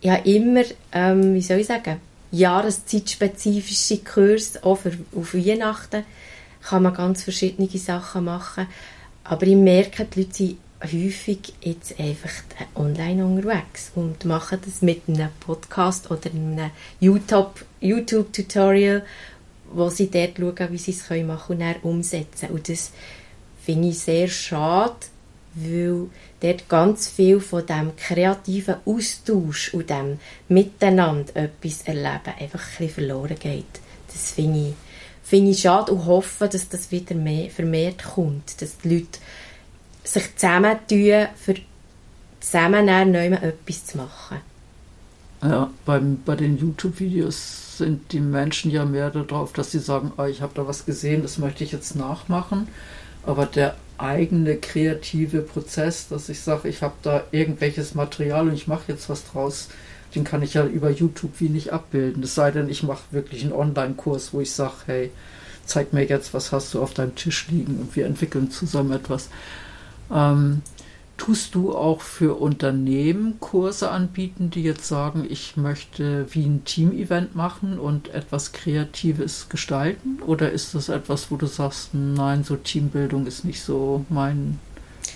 Ich 0.00 0.08
habe 0.08 0.26
immer, 0.30 0.64
ähm, 0.92 1.34
wie 1.34 1.42
soll 1.42 1.58
ich 1.58 1.66
sagen, 1.66 2.00
jahreszeitspezifische 2.32 3.98
Kurse, 3.98 4.64
auch 4.64 4.76
für, 4.76 4.92
auf 5.14 5.34
Weihnachten 5.34 6.04
kann 6.62 6.82
man 6.82 6.94
ganz 6.94 7.24
verschiedene 7.24 7.68
Sachen 7.68 8.24
machen. 8.24 8.66
Aber 9.24 9.46
ich 9.46 9.56
merke, 9.56 10.04
die 10.04 10.20
Leute 10.20 10.34
sind 10.34 10.58
häufig 10.82 11.52
jetzt 11.60 12.00
einfach 12.00 12.32
online 12.74 13.24
unterwegs 13.24 13.92
und 13.94 14.24
machen 14.24 14.58
das 14.64 14.82
mit 14.82 15.02
einem 15.08 15.28
Podcast 15.40 16.10
oder 16.10 16.30
einem 16.30 16.70
YouTube-Tutorial, 17.00 19.04
wo 19.72 19.88
sie 19.90 20.10
dort 20.10 20.38
schauen, 20.38 20.72
wie 20.72 20.78
sie 20.78 20.92
es 20.92 21.10
machen 21.24 21.58
können 21.58 21.58
und 21.60 21.60
dann 21.60 21.76
umsetzen. 21.82 22.48
Und 22.50 22.68
das 22.68 22.92
finde 23.62 23.88
ich 23.88 23.98
sehr 23.98 24.28
schade, 24.28 24.96
weil 25.54 26.06
dort 26.40 26.68
ganz 26.68 27.08
viel 27.08 27.40
von 27.40 27.66
dem 27.66 27.96
kreativen 27.96 28.76
Austausch 28.84 29.74
und 29.74 29.90
dem 29.90 30.18
Miteinander 30.48 31.36
etwas 31.36 31.82
erleben 31.82 32.34
einfach 32.38 32.60
ein 32.60 32.78
bisschen 32.78 32.90
verloren 32.90 33.38
geht. 33.38 33.80
Das 34.12 34.32
finde 34.32 34.68
ich, 34.68 34.74
finde 35.22 35.50
ich 35.52 35.60
schade 35.60 35.92
und 35.92 36.06
hoffe, 36.06 36.48
dass 36.48 36.68
das 36.68 36.90
wieder 36.90 37.14
mehr 37.14 37.50
vermehrt 37.50 38.02
kommt, 38.02 38.60
dass 38.60 38.78
die 38.78 38.94
Leute 38.94 39.18
sich 40.04 40.34
zusammentun, 40.36 41.28
für 41.36 41.54
zusammen 42.40 42.88
etwas 42.88 43.86
zu 43.86 43.98
machen. 43.98 44.38
Ja, 45.42 45.70
beim, 45.86 46.20
bei 46.24 46.36
den 46.36 46.58
YouTube-Videos 46.58 47.78
sind 47.78 48.12
die 48.12 48.20
Menschen 48.20 48.70
ja 48.70 48.84
mehr 48.84 49.10
darauf, 49.10 49.52
dass 49.52 49.70
sie 49.70 49.78
sagen, 49.78 50.12
oh, 50.18 50.24
ich 50.24 50.42
habe 50.42 50.52
da 50.54 50.66
was 50.66 50.84
gesehen, 50.84 51.22
das 51.22 51.38
möchte 51.38 51.64
ich 51.64 51.72
jetzt 51.72 51.96
nachmachen. 51.96 52.68
Aber 53.24 53.46
der 53.46 53.76
eigene 54.02 54.56
kreative 54.56 55.42
Prozess, 55.42 56.08
dass 56.08 56.28
ich 56.28 56.40
sage, 56.40 56.68
ich 56.68 56.82
habe 56.82 56.94
da 57.02 57.24
irgendwelches 57.32 57.94
Material 57.94 58.48
und 58.48 58.54
ich 58.54 58.66
mache 58.66 58.84
jetzt 58.88 59.08
was 59.08 59.24
draus, 59.24 59.68
den 60.14 60.24
kann 60.24 60.42
ich 60.42 60.54
ja 60.54 60.64
über 60.66 60.90
YouTube 60.90 61.32
wie 61.38 61.48
nicht 61.48 61.72
abbilden. 61.72 62.22
Es 62.22 62.34
sei 62.34 62.50
denn, 62.50 62.68
ich 62.68 62.82
mache 62.82 63.02
wirklich 63.10 63.42
einen 63.42 63.52
Online-Kurs, 63.52 64.32
wo 64.32 64.40
ich 64.40 64.52
sage, 64.52 64.74
hey, 64.86 65.10
zeig 65.66 65.92
mir 65.92 66.04
jetzt, 66.04 66.34
was 66.34 66.50
hast 66.52 66.74
du 66.74 66.82
auf 66.82 66.94
deinem 66.94 67.14
Tisch 67.14 67.48
liegen 67.48 67.78
und 67.78 67.94
wir 67.94 68.06
entwickeln 68.06 68.50
zusammen 68.50 68.92
etwas. 68.92 69.28
Ähm, 70.12 70.62
tust 71.20 71.54
du 71.54 71.74
auch 71.74 72.00
für 72.00 72.40
Unternehmen 72.40 73.38
Kurse 73.40 73.90
anbieten, 73.90 74.48
die 74.48 74.62
jetzt 74.62 74.88
sagen, 74.88 75.26
ich 75.28 75.54
möchte 75.58 76.24
wie 76.32 76.46
ein 76.46 76.64
Team-Event 76.64 77.36
machen 77.36 77.78
und 77.78 78.08
etwas 78.08 78.52
Kreatives 78.52 79.50
gestalten? 79.50 80.18
Oder 80.26 80.50
ist 80.50 80.74
das 80.74 80.88
etwas, 80.88 81.30
wo 81.30 81.36
du 81.36 81.44
sagst, 81.44 81.90
nein, 81.92 82.42
so 82.42 82.56
Teambildung 82.56 83.26
ist 83.26 83.44
nicht 83.44 83.60
so 83.60 84.06
mein, 84.08 84.58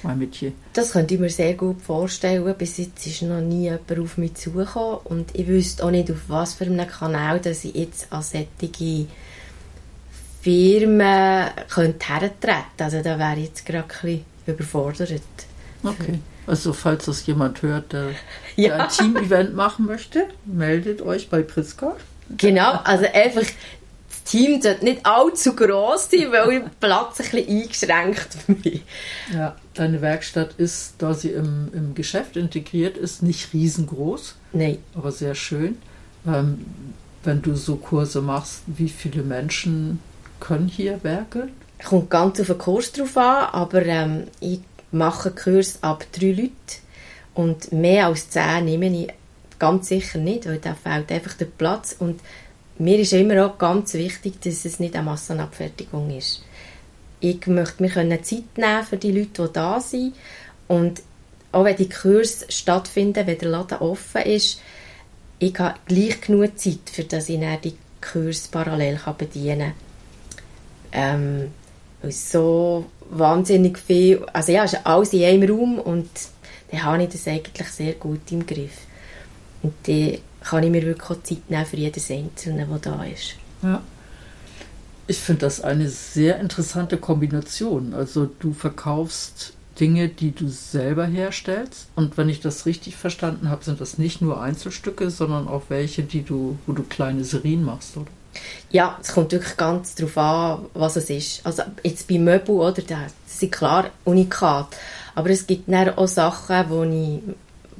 mein 0.02 0.18
Metier? 0.18 0.52
Das 0.75 0.92
könnte 0.92 1.14
ich 1.14 1.20
mir 1.20 1.30
sehr 1.30 1.54
gut 1.54 1.80
vorstellen. 1.80 2.54
Bis 2.58 2.76
jetzt 2.76 3.06
ist 3.06 3.23
noch 3.23 3.40
nie 3.40 3.62
jemand 3.62 3.99
auf 3.99 4.18
mich 4.18 4.34
zugekommen 4.34 4.99
und 5.04 5.34
ich 5.34 5.46
wüsste 5.46 5.84
auch 5.87 5.90
nicht, 5.90 6.11
auf 6.11 6.25
was 6.28 6.52
für 6.52 6.66
einem 6.66 6.87
Kanal 6.87 7.40
dass 7.40 7.64
ich 7.64 7.75
jetzt 7.75 8.12
an 8.12 8.23
solche 8.23 9.06
Firmen 10.42 11.49
könnte 11.70 12.08
hertreten. 12.08 12.61
Also 12.76 13.00
da 13.00 13.18
wäre 13.18 13.38
ich 13.38 13.46
jetzt 13.46 13.64
gerade 13.64 13.84
ein 13.84 13.88
bisschen 13.88 14.25
überfordert. 14.46 15.23
Okay. 15.85 16.19
Also 16.47 16.73
falls 16.73 17.07
das 17.07 17.26
jemand 17.26 17.62
hört, 17.62 17.93
der, 17.93 18.11
ja. 18.57 18.76
der 18.76 18.85
ein 18.85 18.88
Team-Event 18.91 19.55
machen 19.55 19.87
möchte, 19.87 20.26
meldet 20.45 21.03
euch 21.03 21.29
bei 21.29 21.43
Pritzka. 21.43 21.97
Genau, 22.37 22.81
also 22.85 23.07
einfach 23.12 23.43
das 23.43 24.25
Team 24.25 24.61
sollte 24.62 24.85
nicht 24.85 25.05
allzu 25.05 25.55
groß 25.55 26.11
sein, 26.11 26.33
weil 26.33 26.53
ich 26.53 26.62
Platz 26.81 27.21
ein 27.21 27.31
bisschen 27.31 27.91
eingeschränkt 27.91 28.47
bin. 28.47 28.81
Ja, 29.33 29.57
deine 29.75 30.01
Werkstatt 30.01 30.55
ist, 30.57 30.94
da 30.99 31.14
sie 31.14 31.31
im, 31.31 31.68
im 31.73 31.94
Geschäft 31.94 32.37
integriert 32.37 32.97
ist, 32.97 33.23
nicht 33.23 33.53
riesengroß. 33.53 34.37
Nein. 34.53 34.79
Aber 34.94 35.12
sehr 35.12 35.35
schön. 35.35 35.79
Ähm, 36.27 36.64
wenn 37.23 37.42
du 37.42 37.55
so 37.55 37.77
Kurse 37.77 38.23
machst, 38.23 38.62
wie 38.66 38.88
viele 38.88 39.23
Menschen 39.23 40.01
können 40.40 40.68
hier 40.68 41.03
werkeln? 41.03 41.53
Kommt 41.85 42.11
ganz 42.11 42.40
auf 42.40 42.47
den 42.47 42.59
Kurs 42.59 42.92
drauf 42.92 43.16
an, 43.16 43.47
aber 43.53 43.85
ähm, 43.85 44.25
ich 44.40 44.61
mache 44.94 45.30
Kurs 45.33 45.78
ab 45.83 46.07
drei 46.12 46.33
Leuten 46.33 46.52
und 47.35 47.72
mehr 47.72 48.07
als 48.07 48.30
zehn 48.30 48.64
nehme 48.64 48.87
ich 48.87 49.09
ganz 49.59 49.88
sicher 49.88 50.18
nicht, 50.18 50.46
weil 50.46 50.59
da 50.59 50.74
fehlt 50.74 51.11
einfach 51.11 51.35
der 51.35 51.46
Platz 51.46 51.96
und 51.98 52.20
mir 52.78 52.98
ist 52.98 53.12
immer 53.12 53.46
auch 53.46 53.59
ganz 53.59 53.94
wichtig, 53.94 54.40
dass 54.40 54.64
es 54.64 54.80
nicht 54.80 54.94
eine 54.94 55.04
Massenabfertigung 55.04 56.16
ist. 56.16 56.44
Ich 57.20 57.46
möchte 57.46 57.83
mir 57.83 58.22
Zeit 58.22 58.57
nehmen 58.57 58.85
für 58.88 58.96
die 58.96 59.12
Leute, 59.12 59.46
die 59.46 59.52
da 59.52 59.80
sind 59.80 60.14
und 60.68 61.02
auch 61.52 61.64
wenn 61.64 61.76
die 61.76 61.88
Kurse 61.88 62.46
stattfinden, 62.48 63.26
wenn 63.26 63.38
der 63.38 63.48
Laden 63.48 63.78
offen 63.78 64.22
ist, 64.22 64.61
ich 65.38 65.59
habe 65.59 65.78
gleich 65.87 66.20
genug 66.20 66.59
Zeit, 66.59 66.90
für 66.90 67.04
dass 67.04 67.28
ich 67.28 67.40
dann 67.40 67.61
die 67.61 67.76
Kurse 68.00 68.48
parallel 68.50 68.98
bedienen 69.16 69.72
kann. 69.72 69.72
Ähm, 70.92 71.50
so 72.11 72.87
wahnsinnig 73.18 73.79
viel, 73.79 74.24
also 74.33 74.53
ja, 74.53 74.64
es 74.64 74.72
ist 74.74 74.87
alles 74.87 75.12
in 75.12 75.24
einem 75.24 75.50
Raum 75.50 75.79
und 75.79 76.09
dann 76.70 76.85
habe 76.85 77.03
ich 77.03 77.11
das 77.11 77.27
eigentlich 77.29 77.68
sehr 77.68 77.92
gut 77.94 78.20
im 78.31 78.46
Griff. 78.46 78.79
Und 79.62 79.74
dann 79.87 80.18
kann 80.40 80.62
ich 80.62 80.70
mir 80.70 80.83
wirklich 80.83 81.11
auch 81.11 81.22
Zeit 81.22 81.48
nehmen 81.48 81.66
für 81.66 81.77
jedes 81.77 82.11
Einzelne, 82.11 82.66
der 82.66 82.79
da 82.79 83.05
ist. 83.05 83.37
Ja. 83.62 83.83
Ich 85.07 85.18
finde 85.18 85.42
das 85.42 85.61
eine 85.61 85.88
sehr 85.88 86.40
interessante 86.40 86.96
Kombination. 86.96 87.94
Also 87.94 88.31
du 88.38 88.53
verkaufst 88.53 89.53
Dinge, 89.79 90.09
die 90.09 90.31
du 90.33 90.48
selber 90.48 91.07
herstellst. 91.07 91.88
Und 91.94 92.16
wenn 92.16 92.29
ich 92.29 92.40
das 92.40 92.66
richtig 92.66 92.96
verstanden 92.96 93.50
habe, 93.50 93.64
sind 93.64 93.81
das 93.81 93.98
nicht 93.98 94.22
nur 94.22 94.40
Einzelstücke, 94.40 95.11
sondern 95.11 95.48
auch 95.48 95.64
welche, 95.68 96.03
die 96.03 96.22
du, 96.22 96.59
wo 96.66 96.72
du 96.72 96.83
kleine 96.83 97.24
Serien 97.24 97.64
machst, 97.64 97.96
oder? 97.96 98.11
Ja, 98.70 98.99
es 99.01 99.12
kommt 99.12 99.33
wirklich 99.33 99.57
ganz 99.57 99.94
darauf 99.94 100.18
an, 100.18 100.66
was 100.75 100.97
es 100.97 101.11
ist. 101.11 101.47
Also 101.47 101.62
jetzt 101.83 102.09
bei 102.09 102.18
Möbel, 102.18 102.57
oder, 102.57 102.83
das 102.83 103.12
sind 103.27 103.53
klar 103.53 103.90
Unikat. 104.05 104.68
Aber 105.14 105.31
es 105.31 105.47
gibt 105.47 105.68
dann 105.68 105.90
auch 105.90 106.09
Sachen, 106.09 106.64
wo 106.68 106.83
ich, 106.83 107.23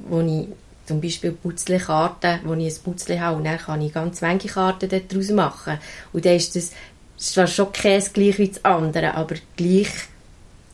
wo 0.09 0.21
ich 0.21 0.47
zum 0.85 1.01
Beispiel 1.01 1.31
Putzlekarten, 1.31 2.39
wo 2.43 2.53
ich 2.53 2.75
ein 2.75 2.83
Putzle 2.83 3.19
habe 3.19 3.37
und 3.37 3.43
dann 3.45 3.57
kann 3.57 3.81
ich 3.81 3.93
ganz 3.93 4.21
wenige 4.21 4.47
Karten 4.47 4.89
daraus 4.89 5.29
machen. 5.29 5.79
Und 6.13 6.25
dann 6.25 6.35
ist 6.35 6.55
das 6.55 6.71
zwar 7.17 7.47
schon 7.47 7.71
Käse 7.71 8.11
gleich 8.11 8.37
wie 8.37 8.49
das 8.49 8.63
andere, 8.63 9.15
aber 9.15 9.35
gleich, 9.55 9.89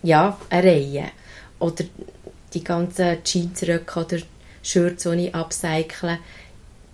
ja, 0.03 0.37
eine 0.49 0.63
Reihe. 0.63 1.05
Oder 1.59 1.85
die 2.53 2.63
ganzen 2.63 3.17
Jeansröcke 3.23 3.99
oder 3.99 4.17
Shirts, 4.63 5.03
die 5.03 5.27
ich 5.27 5.35
upcycle, 5.35 6.19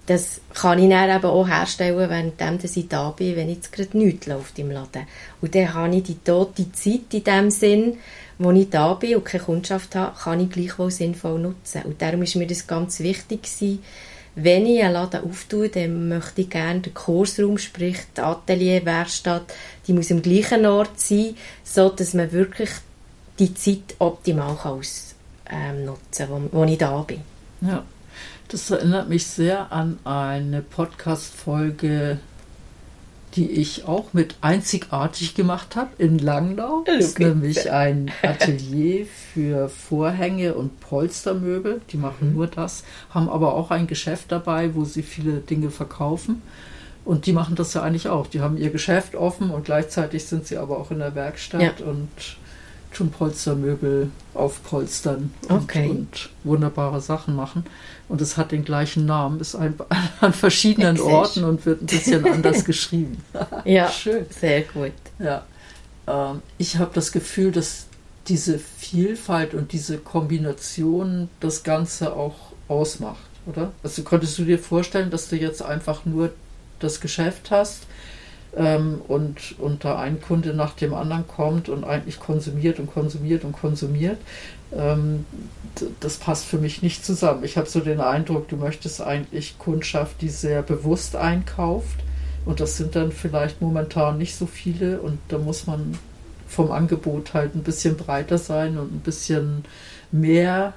das 0.08 0.40
kann 0.54 0.80
ich 0.80 0.90
dann 0.90 1.16
eben 1.16 1.26
auch 1.26 1.48
herstellen, 1.48 1.98
während 1.98 2.64
ich 2.64 2.88
da 2.88 3.10
bin, 3.12 3.36
wenn 3.36 3.50
jetzt 3.50 3.74
gerade 3.74 3.98
nichts 3.98 4.26
läuft 4.26 4.58
im 4.58 4.72
Laden. 4.72 5.06
Und 5.42 5.54
dann 5.54 5.74
habe 5.74 5.96
ich 5.96 6.04
die 6.04 6.18
tote 6.24 6.72
Zeit 6.72 7.14
in 7.14 7.24
dem 7.26 7.52
Sinn, 7.52 7.98
wo 8.40 8.52
ich 8.52 8.70
da 8.70 8.94
bin 8.94 9.18
und 9.18 9.26
keine 9.26 9.44
Kundschaft 9.44 9.96
habe, 9.96 10.18
kann 10.18 10.40
ich 10.40 10.50
gleichwohl 10.50 10.92
sinnvoll 10.92 11.40
nutzen. 11.40 11.82
Und 11.84 12.02
darum 12.02 12.24
ist 12.24 12.36
mir 12.36 12.48
das 12.48 12.68
ganz 12.68 13.00
wichtig 13.02 13.44
gewesen, 13.44 13.84
wenn 14.36 14.66
ich 14.68 14.82
einen 14.84 14.94
Laden 14.94 15.24
auftue, 15.30 15.68
dann 15.68 16.10
möchte 16.10 16.42
ich 16.42 16.50
gerne 16.52 16.80
den 16.80 16.94
Kursraum, 16.94 17.58
sprich 17.58 17.98
die 18.16 18.22
Atelier, 18.22 18.86
Werkstatt, 18.86 19.52
die 19.88 19.94
muss 19.94 20.12
am 20.12 20.22
gleichen 20.22 20.66
Ort 20.68 21.00
sein, 21.00 21.36
so 21.64 21.90
dass 21.90 22.14
man 22.14 22.32
wirklich 22.32 22.70
die 23.40 23.54
Zeit 23.56 23.96
optimal 23.98 24.52
ausnutzen 24.52 25.16
kann, 25.44 25.88
ähm, 25.88 26.50
wo, 26.52 26.60
wo 26.60 26.64
ich 26.66 26.78
da 26.78 27.02
bin. 27.02 27.22
Ja. 27.62 27.84
Das 28.50 28.72
erinnert 28.72 29.10
mich 29.10 29.28
sehr 29.28 29.74
an 29.74 30.00
eine 30.06 30.62
Podcast-Folge, 30.62 32.18
die 33.36 33.52
ich 33.52 33.86
auch 33.86 34.14
mit 34.14 34.36
einzigartig 34.40 35.36
gemacht 35.36 35.76
habe 35.76 35.90
in 35.98 36.18
Langnau. 36.18 36.84
Das 36.86 36.98
ist 36.98 37.20
nämlich 37.20 37.70
ein 37.72 38.10
Atelier 38.22 39.06
für 39.34 39.68
Vorhänge 39.68 40.54
und 40.54 40.80
Polstermöbel. 40.80 41.82
Die 41.92 41.98
machen 41.98 42.30
mhm. 42.30 42.36
nur 42.36 42.48
das, 42.48 42.86
haben 43.10 43.28
aber 43.28 43.54
auch 43.54 43.70
ein 43.70 43.86
Geschäft 43.86 44.32
dabei, 44.32 44.74
wo 44.76 44.86
sie 44.86 45.04
viele 45.04 45.40
Dinge 45.40 45.70
verkaufen. 45.70 46.42
Und 47.04 47.26
die 47.26 47.34
machen 47.34 47.56
das 47.56 47.74
ja 47.74 47.84
eigentlich 47.84 48.08
auch. 48.08 48.28
Die 48.28 48.40
haben 48.40 48.58
ihr 48.58 48.70
Geschäft 48.70 49.16
offen 49.16 49.50
und 49.50 49.66
gleichzeitig 49.66 50.26
sind 50.26 50.48
sie 50.48 50.58
aber 50.58 50.78
auch 50.78 50.92
in 50.92 51.00
der 51.00 51.16
Werkstatt 51.16 51.80
ja. 51.82 51.86
und 51.86 52.10
Polstermöbel 53.06 54.12
aufpolstern 54.34 55.34
okay. 55.50 55.90
und, 55.90 56.30
wunderbare 56.44 57.02
Sachen 57.02 57.36
machen. 57.36 57.66
Und 58.10 58.22
es 58.22 58.38
hat 58.38 58.52
den 58.52 58.64
gleichen 58.64 59.06
Namen, 59.06 59.40
ist 59.40 59.56
ein, 59.56 59.76
an 60.22 60.34
verschiedenen 60.34 61.00
Orten 61.00 61.44
und 61.44 61.66
wird 61.66 61.82
ein 61.82 61.86
bisschen 61.86 62.26
anders 62.26 62.66
geschrieben. 62.66 63.24
ja, 63.66 63.88
schön. 63.92 64.26
Sehr 64.30 64.62
gut. 64.62 64.94
Ja. 65.20 65.46
Ähm, 66.08 66.42
ich 66.58 66.78
habe 66.78 66.92
das 66.94 67.12
Gefühl, 67.12 67.52
dass 67.52 67.86
diese 68.28 68.60
Vielfalt 68.60 69.54
und 69.54 69.72
diese 69.72 69.98
Kombination 69.98 71.30
das 71.40 71.64
Ganze 71.64 72.14
auch 72.14 72.36
ausmacht, 72.68 73.30
oder? 73.46 73.72
Also 73.84 74.04
könntest 74.04 74.38
du 74.38 74.44
dir 74.44 74.60
vorstellen, 74.60 75.10
dass 75.10 75.30
du 75.30 75.38
jetzt 75.38 75.62
einfach 75.62 76.06
nur 76.06 76.32
das 76.80 77.00
Geschäft 77.00 77.52
hast, 77.52 77.84
ähm, 78.58 79.02
und, 79.08 79.60
und 79.60 79.86
da 79.86 80.00
ein 80.00 80.20
Kunde 80.22 80.54
nach 80.54 80.74
dem 80.74 80.94
anderen 80.94 81.28
kommt 81.28 81.70
und 81.70 81.84
eigentlich 81.84 82.20
konsumiert 82.20 82.80
und 82.80 82.92
konsumiert 82.92 83.44
und 83.44 83.54
konsumiert, 83.54 84.18
ähm, 84.76 85.26
das 86.00 86.18
passt 86.18 86.46
für 86.46 86.58
mich 86.58 86.82
nicht 86.82 87.06
zusammen. 87.06 87.44
Ich 87.44 87.56
habe 87.58 87.70
so 87.70 87.80
den 87.80 88.02
Eindruck, 88.02 88.48
du 88.48 88.58
möchtest 88.58 89.02
eigentlich 89.02 89.60
Kundschaft, 89.60 90.22
die 90.22 90.30
sehr 90.30 90.64
bewusst 90.64 91.16
einkauft. 91.16 92.00
Und 92.46 92.60
das 92.60 92.78
sind 92.78 92.96
dann 92.96 93.12
vielleicht 93.12 93.62
momentan 93.62 94.18
nicht 94.18 94.36
so 94.36 94.46
viele. 94.46 95.02
Und 95.02 95.20
da 95.28 95.38
muss 95.38 95.68
man 95.68 95.98
vom 96.48 96.72
Angebot 96.72 97.34
halt 97.34 97.56
ein 97.56 97.64
bisschen 97.64 97.98
breiter 97.98 98.38
sein 98.38 98.78
und 98.78 98.92
ein 98.94 99.02
bisschen 99.02 99.66
mehr 100.12 100.74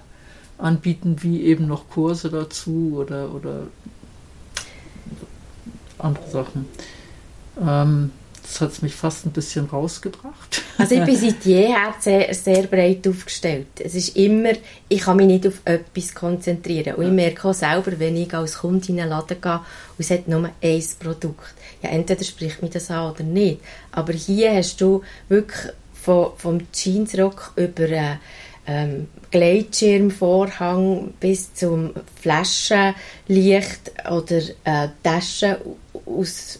anbieten, 0.58 1.16
wie 1.20 1.42
eben 1.44 1.66
noch 1.66 1.88
Kurse 1.88 2.28
dazu 2.28 2.96
oder, 2.98 3.32
oder 3.34 3.62
andere 5.98 6.28
Sachen. 6.28 6.66
Ähm, 7.60 8.10
das 8.42 8.60
hat 8.60 8.82
mich 8.82 8.94
fast 8.94 9.26
ein 9.26 9.30
bisschen 9.30 9.66
rausgebracht. 9.66 10.62
Also 10.76 10.96
ich 10.96 11.04
bin 11.04 11.16
seit 11.30 11.44
jeher 11.44 11.94
sehr, 12.00 12.34
sehr 12.34 12.64
breit 12.64 13.06
aufgestellt. 13.06 13.68
Es 13.78 13.94
ist 13.94 14.16
immer, 14.16 14.52
ich 14.88 15.02
kann 15.02 15.18
mich 15.18 15.26
nicht 15.26 15.46
auf 15.46 15.60
etwas 15.64 16.14
konzentrieren. 16.14 16.96
Und 16.96 17.06
ich 17.06 17.12
merke 17.12 17.48
auch 17.48 17.54
selber, 17.54 17.92
wenn 17.98 18.16
ich 18.16 18.34
als 18.34 18.58
Kundin 18.58 18.96
in 18.96 19.02
einen 19.02 19.10
Laden 19.10 19.40
gehe 19.40 19.54
und 19.54 19.64
es 19.98 20.10
hat 20.10 20.26
nur 20.26 20.50
ein 20.60 20.84
Produkt. 20.98 21.54
Ja, 21.82 21.90
entweder 21.90 22.24
spricht 22.24 22.60
mich 22.60 22.72
das 22.72 22.90
an 22.90 23.12
oder 23.12 23.22
nicht. 23.22 23.60
Aber 23.92 24.12
hier 24.12 24.52
hast 24.52 24.80
du 24.80 25.02
wirklich 25.28 25.72
von, 25.92 26.32
vom 26.36 26.60
Jeansrock 26.72 27.52
über 27.56 27.84
einen 27.84 28.18
ähm, 28.66 29.08
Gleitschirmvorhang 29.30 31.14
bis 31.20 31.54
zum 31.54 31.92
Flaschenlicht 32.20 33.92
oder 34.10 34.38
äh, 34.64 34.88
Taschen 35.02 35.56
aus 36.04 36.58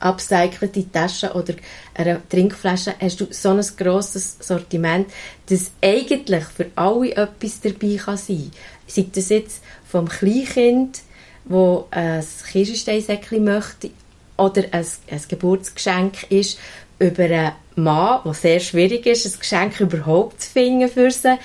upcycelte 0.00 0.90
Taschen 0.90 1.30
oder 1.30 1.54
eine 1.94 2.20
Trinkflasche 2.28 2.94
hast 3.00 3.20
du 3.20 3.26
so 3.30 3.50
ein 3.50 3.64
grosses 3.76 4.36
Sortiment, 4.40 5.08
dass 5.48 5.70
eigentlich 5.82 6.44
für 6.44 6.66
alle 6.74 7.12
etwas 7.16 7.60
dabei 7.60 7.96
kann 7.96 8.16
sein. 8.16 8.50
Sei 8.86 9.06
das 9.12 9.28
jetzt 9.30 9.62
vom 9.86 10.08
Kleinkind, 10.08 11.00
wo 11.44 11.86
ein 11.90 12.24
Kirschensteinsäckchen 12.50 13.44
möchte 13.44 13.90
oder 14.36 14.64
ein, 14.72 14.86
ein 15.10 15.22
Geburtsgeschenk 15.28 16.30
ist, 16.30 16.58
über 16.98 17.24
einen 17.24 17.52
Mann, 17.76 18.20
wo 18.24 18.32
sehr 18.32 18.60
schwierig 18.60 19.06
ist, 19.06 19.26
ein 19.26 19.38
Geschenk 19.38 19.80
überhaupt 19.80 20.42
zu 20.42 20.50
finden 20.50 20.88
für 20.88 21.10
sie, 21.10 21.38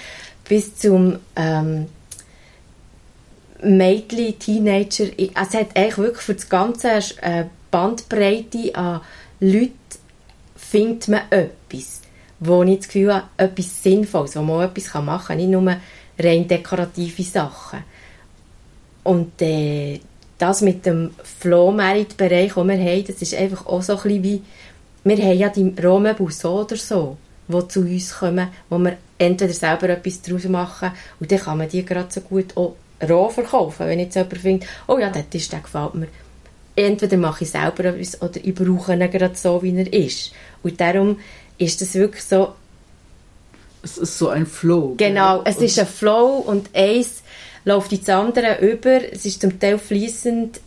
bis 0.48 0.76
zum 0.76 1.20
ähm, 1.36 1.88
Mädchen, 3.62 4.40
Teenager. 4.40 5.06
Es 5.18 5.54
hat 5.54 5.76
eigentlich 5.76 5.98
wirklich 5.98 6.26
für 6.26 6.34
das 6.34 6.50
ganze 6.50 6.90
äh, 7.22 7.46
Bandbreite 7.72 8.76
an 8.76 9.02
Leuten 9.40 9.74
findet 10.56 11.08
man 11.08 11.22
etwas, 11.32 12.02
wo 12.40 12.64
ich 12.64 12.78
das 12.78 12.88
Gefühl 12.88 13.14
habe, 13.14 13.28
etwas 13.38 13.84
Sinnvolles, 13.84 14.36
wo 14.36 14.42
man 14.42 14.70
etwas 14.70 14.94
machen 14.94 15.28
kann, 15.28 15.38
nicht 15.38 15.50
nur 15.50 15.78
rein 16.20 16.48
dekorative 16.48 17.24
Sachen. 17.24 17.84
Und 19.04 19.42
äh, 19.42 20.00
das 20.38 20.62
mit 20.62 20.86
dem 20.86 21.12
Flohmarkt-Bereich, 21.40 22.54
den 22.54 22.68
wir 22.68 22.78
haben, 22.78 23.06
das 23.06 23.22
ist 23.22 23.36
einfach 23.36 23.66
auch 23.66 23.82
so 23.82 23.94
ein 23.94 24.04
bisschen 24.04 24.24
wie, 24.24 24.42
wir 25.04 25.18
haben 25.18 25.38
ja 25.38 25.50
die 25.50 25.74
Rohmöbel 25.82 26.30
so 26.32 26.62
oder 26.62 26.76
so, 26.76 27.18
die 27.48 27.68
zu 27.68 27.82
uns 27.82 28.18
kommen, 28.18 28.50
wo 28.70 28.78
wir 28.78 28.98
entweder 29.18 29.54
selber 29.54 29.90
etwas 29.90 30.22
daraus 30.22 30.46
machen 30.46 30.92
und 31.20 31.32
dann 31.32 31.40
kann 31.40 31.58
man 31.58 31.70
die 31.70 31.86
gerade 31.86 32.12
so 32.12 32.22
gut 32.22 32.56
auch 32.58 32.76
roh 33.08 33.30
verkaufen, 33.30 33.88
wenn 33.88 34.00
jetzt 34.00 34.16
jemand 34.16 34.38
findet, 34.38 34.70
oh 34.88 34.98
ja, 34.98 35.10
der 35.10 35.30
Tisch, 35.30 35.50
der 35.50 35.60
gefällt 35.60 35.96
mir, 35.96 36.08
entweder 36.76 37.18
mache 37.18 37.44
ich 37.44 37.52
selber 37.52 37.86
etwas 37.86 38.22
oder 38.22 38.40
ich 38.44 38.56
brauche 38.56 38.94
ihn 38.94 39.12
gerade 39.12 39.36
so, 39.36 39.62
wie 39.64 39.76
er 39.76 39.92
ist. 39.92 40.32
Und 40.64 40.80
darum 40.80 41.20
ist 41.58 41.82
das 41.82 41.94
wirklich 41.96 42.24
so... 42.24 42.54
Es 43.84 43.98
ist 43.98 44.18
so 44.18 44.30
ein 44.30 44.46
Flow. 44.46 44.94
Genau, 44.98 45.42
es 45.44 45.58
ist 45.58 45.80
ein 45.80 45.88
Flow 45.88 46.38
und 46.38 46.70
eins 46.76 47.24
läuft 47.66 47.92
ins 47.92 48.10
andere 48.10 48.60
über. 48.60 49.12
Es 49.12 49.26
ist 49.26 49.42
zum 49.42 49.60
Teil 49.60 49.80
fließend 49.80 50.60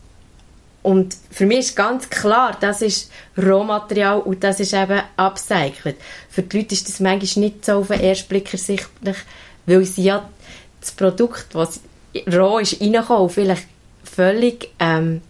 und 0.85 1.17
für 1.31 1.47
mich 1.47 1.61
ist 1.61 1.77
ganz 1.77 2.11
klar, 2.11 2.59
das 2.61 2.83
ist 2.83 3.11
Rohmaterial 3.38 4.21
und 4.21 4.45
das 4.45 4.61
ist 4.61 4.75
eben 4.75 5.01
upcycled. 5.17 5.97
Für 6.29 6.43
die 6.43 6.59
Leute 6.59 6.75
ist 6.75 6.87
das 6.87 7.01
manchmal 7.01 7.47
nicht 7.47 7.64
so 7.64 7.73
auf 7.79 7.88
den 7.88 8.01
ersten 8.01 8.29
Blick 8.29 8.53
ersichtlich, 8.53 9.17
weil 9.64 9.83
sie 9.87 10.03
ja 10.03 10.29
das 10.83 10.93
Produkt, 10.93 11.55
was 11.55 11.81
roh 12.31 12.59
ist, 12.59 12.83
reinkommen, 12.83 13.31
vielleicht 13.31 13.67
völlig 14.05 14.73
ähm, 14.79 15.23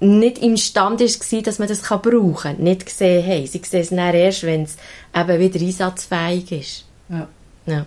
nicht 0.00 0.38
imstande 0.38 1.04
war, 1.04 1.42
dass 1.42 1.58
man 1.58 1.68
das 1.68 1.82
brauchen 1.82 2.34
kann, 2.34 2.56
nicht 2.58 2.86
gesehen 2.86 3.26
haben. 3.26 3.46
Sie 3.46 3.62
sehen 3.64 3.80
es 3.80 3.90
dann 3.90 4.14
erst, 4.14 4.42
wenn 4.42 4.64
es 4.64 4.76
eben 5.14 5.40
wieder 5.40 5.60
einsatzfähig 5.60 6.52
ist. 6.52 6.84
Ja. 7.08 7.28
ja. 7.66 7.86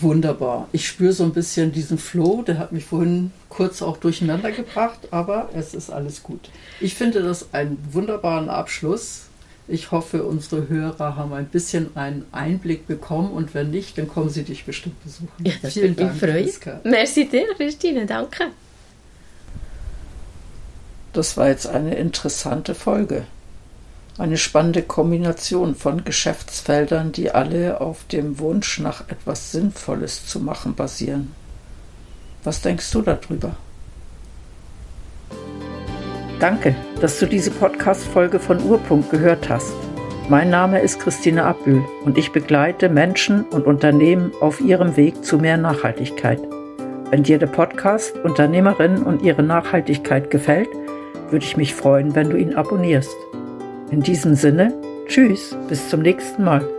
Wunderbar. 0.00 0.68
Ich 0.72 0.86
spüre 0.86 1.12
so 1.12 1.24
ein 1.24 1.32
bisschen 1.32 1.72
diesen 1.72 1.98
Flow, 1.98 2.42
der 2.42 2.58
hat 2.58 2.72
mich 2.72 2.84
vorhin 2.84 3.32
kurz 3.48 3.82
auch 3.82 3.96
durcheinander 3.96 4.52
gebracht, 4.52 5.08
aber 5.10 5.50
es 5.54 5.74
ist 5.74 5.90
alles 5.90 6.22
gut. 6.22 6.50
Ich 6.80 6.94
finde 6.94 7.22
das 7.22 7.52
einen 7.54 7.78
wunderbaren 7.92 8.48
Abschluss. 8.48 9.22
Ich 9.68 9.90
hoffe, 9.90 10.22
unsere 10.22 10.68
Hörer 10.68 11.16
haben 11.16 11.32
ein 11.32 11.46
bisschen 11.46 11.96
einen 11.96 12.24
Einblick 12.30 12.86
bekommen 12.86 13.32
und 13.32 13.54
wenn 13.54 13.70
nicht, 13.70 13.98
dann 13.98 14.06
kommen 14.06 14.30
sie 14.30 14.44
dich 14.44 14.64
bestimmt 14.64 15.02
besuchen. 15.02 15.28
Ja, 15.44 15.52
das 15.60 15.72
Vielen 15.72 15.96
Dank. 15.96 16.16
Freuen. 16.16 16.50
Merci 16.84 17.26
dir, 17.28 17.46
Christine. 17.56 18.06
Danke. 18.06 18.48
Das 21.16 21.38
war 21.38 21.48
jetzt 21.48 21.66
eine 21.66 21.94
interessante 21.94 22.74
Folge. 22.74 23.24
Eine 24.18 24.36
spannende 24.36 24.82
Kombination 24.82 25.74
von 25.74 26.04
Geschäftsfeldern, 26.04 27.10
die 27.10 27.30
alle 27.30 27.80
auf 27.80 28.04
dem 28.04 28.38
Wunsch 28.38 28.80
nach 28.80 29.08
etwas 29.08 29.50
Sinnvolles 29.50 30.26
zu 30.26 30.40
machen 30.40 30.74
basieren. 30.74 31.34
Was 32.44 32.60
denkst 32.60 32.90
du 32.90 33.00
darüber? 33.00 33.56
Danke, 36.38 36.76
dass 37.00 37.18
du 37.18 37.24
diese 37.24 37.50
Podcast-Folge 37.50 38.38
von 38.38 38.62
Urpunkt 38.62 39.08
gehört 39.08 39.48
hast. 39.48 39.72
Mein 40.28 40.50
Name 40.50 40.80
ist 40.80 41.00
Christine 41.00 41.44
Abbühl 41.44 41.82
und 42.04 42.18
ich 42.18 42.30
begleite 42.32 42.90
Menschen 42.90 43.44
und 43.44 43.64
Unternehmen 43.64 44.32
auf 44.42 44.60
ihrem 44.60 44.98
Weg 44.98 45.24
zu 45.24 45.38
mehr 45.38 45.56
Nachhaltigkeit. 45.56 46.42
Wenn 47.08 47.22
dir 47.22 47.38
der 47.38 47.46
Podcast 47.46 48.18
Unternehmerinnen 48.18 49.02
und 49.02 49.22
ihre 49.22 49.42
Nachhaltigkeit 49.42 50.30
gefällt, 50.30 50.68
würde 51.30 51.44
ich 51.44 51.56
mich 51.56 51.74
freuen, 51.74 52.14
wenn 52.14 52.30
du 52.30 52.36
ihn 52.36 52.54
abonnierst. 52.54 53.16
In 53.90 54.02
diesem 54.02 54.34
Sinne, 54.34 54.74
tschüss, 55.06 55.56
bis 55.68 55.88
zum 55.88 56.02
nächsten 56.02 56.44
Mal. 56.44 56.75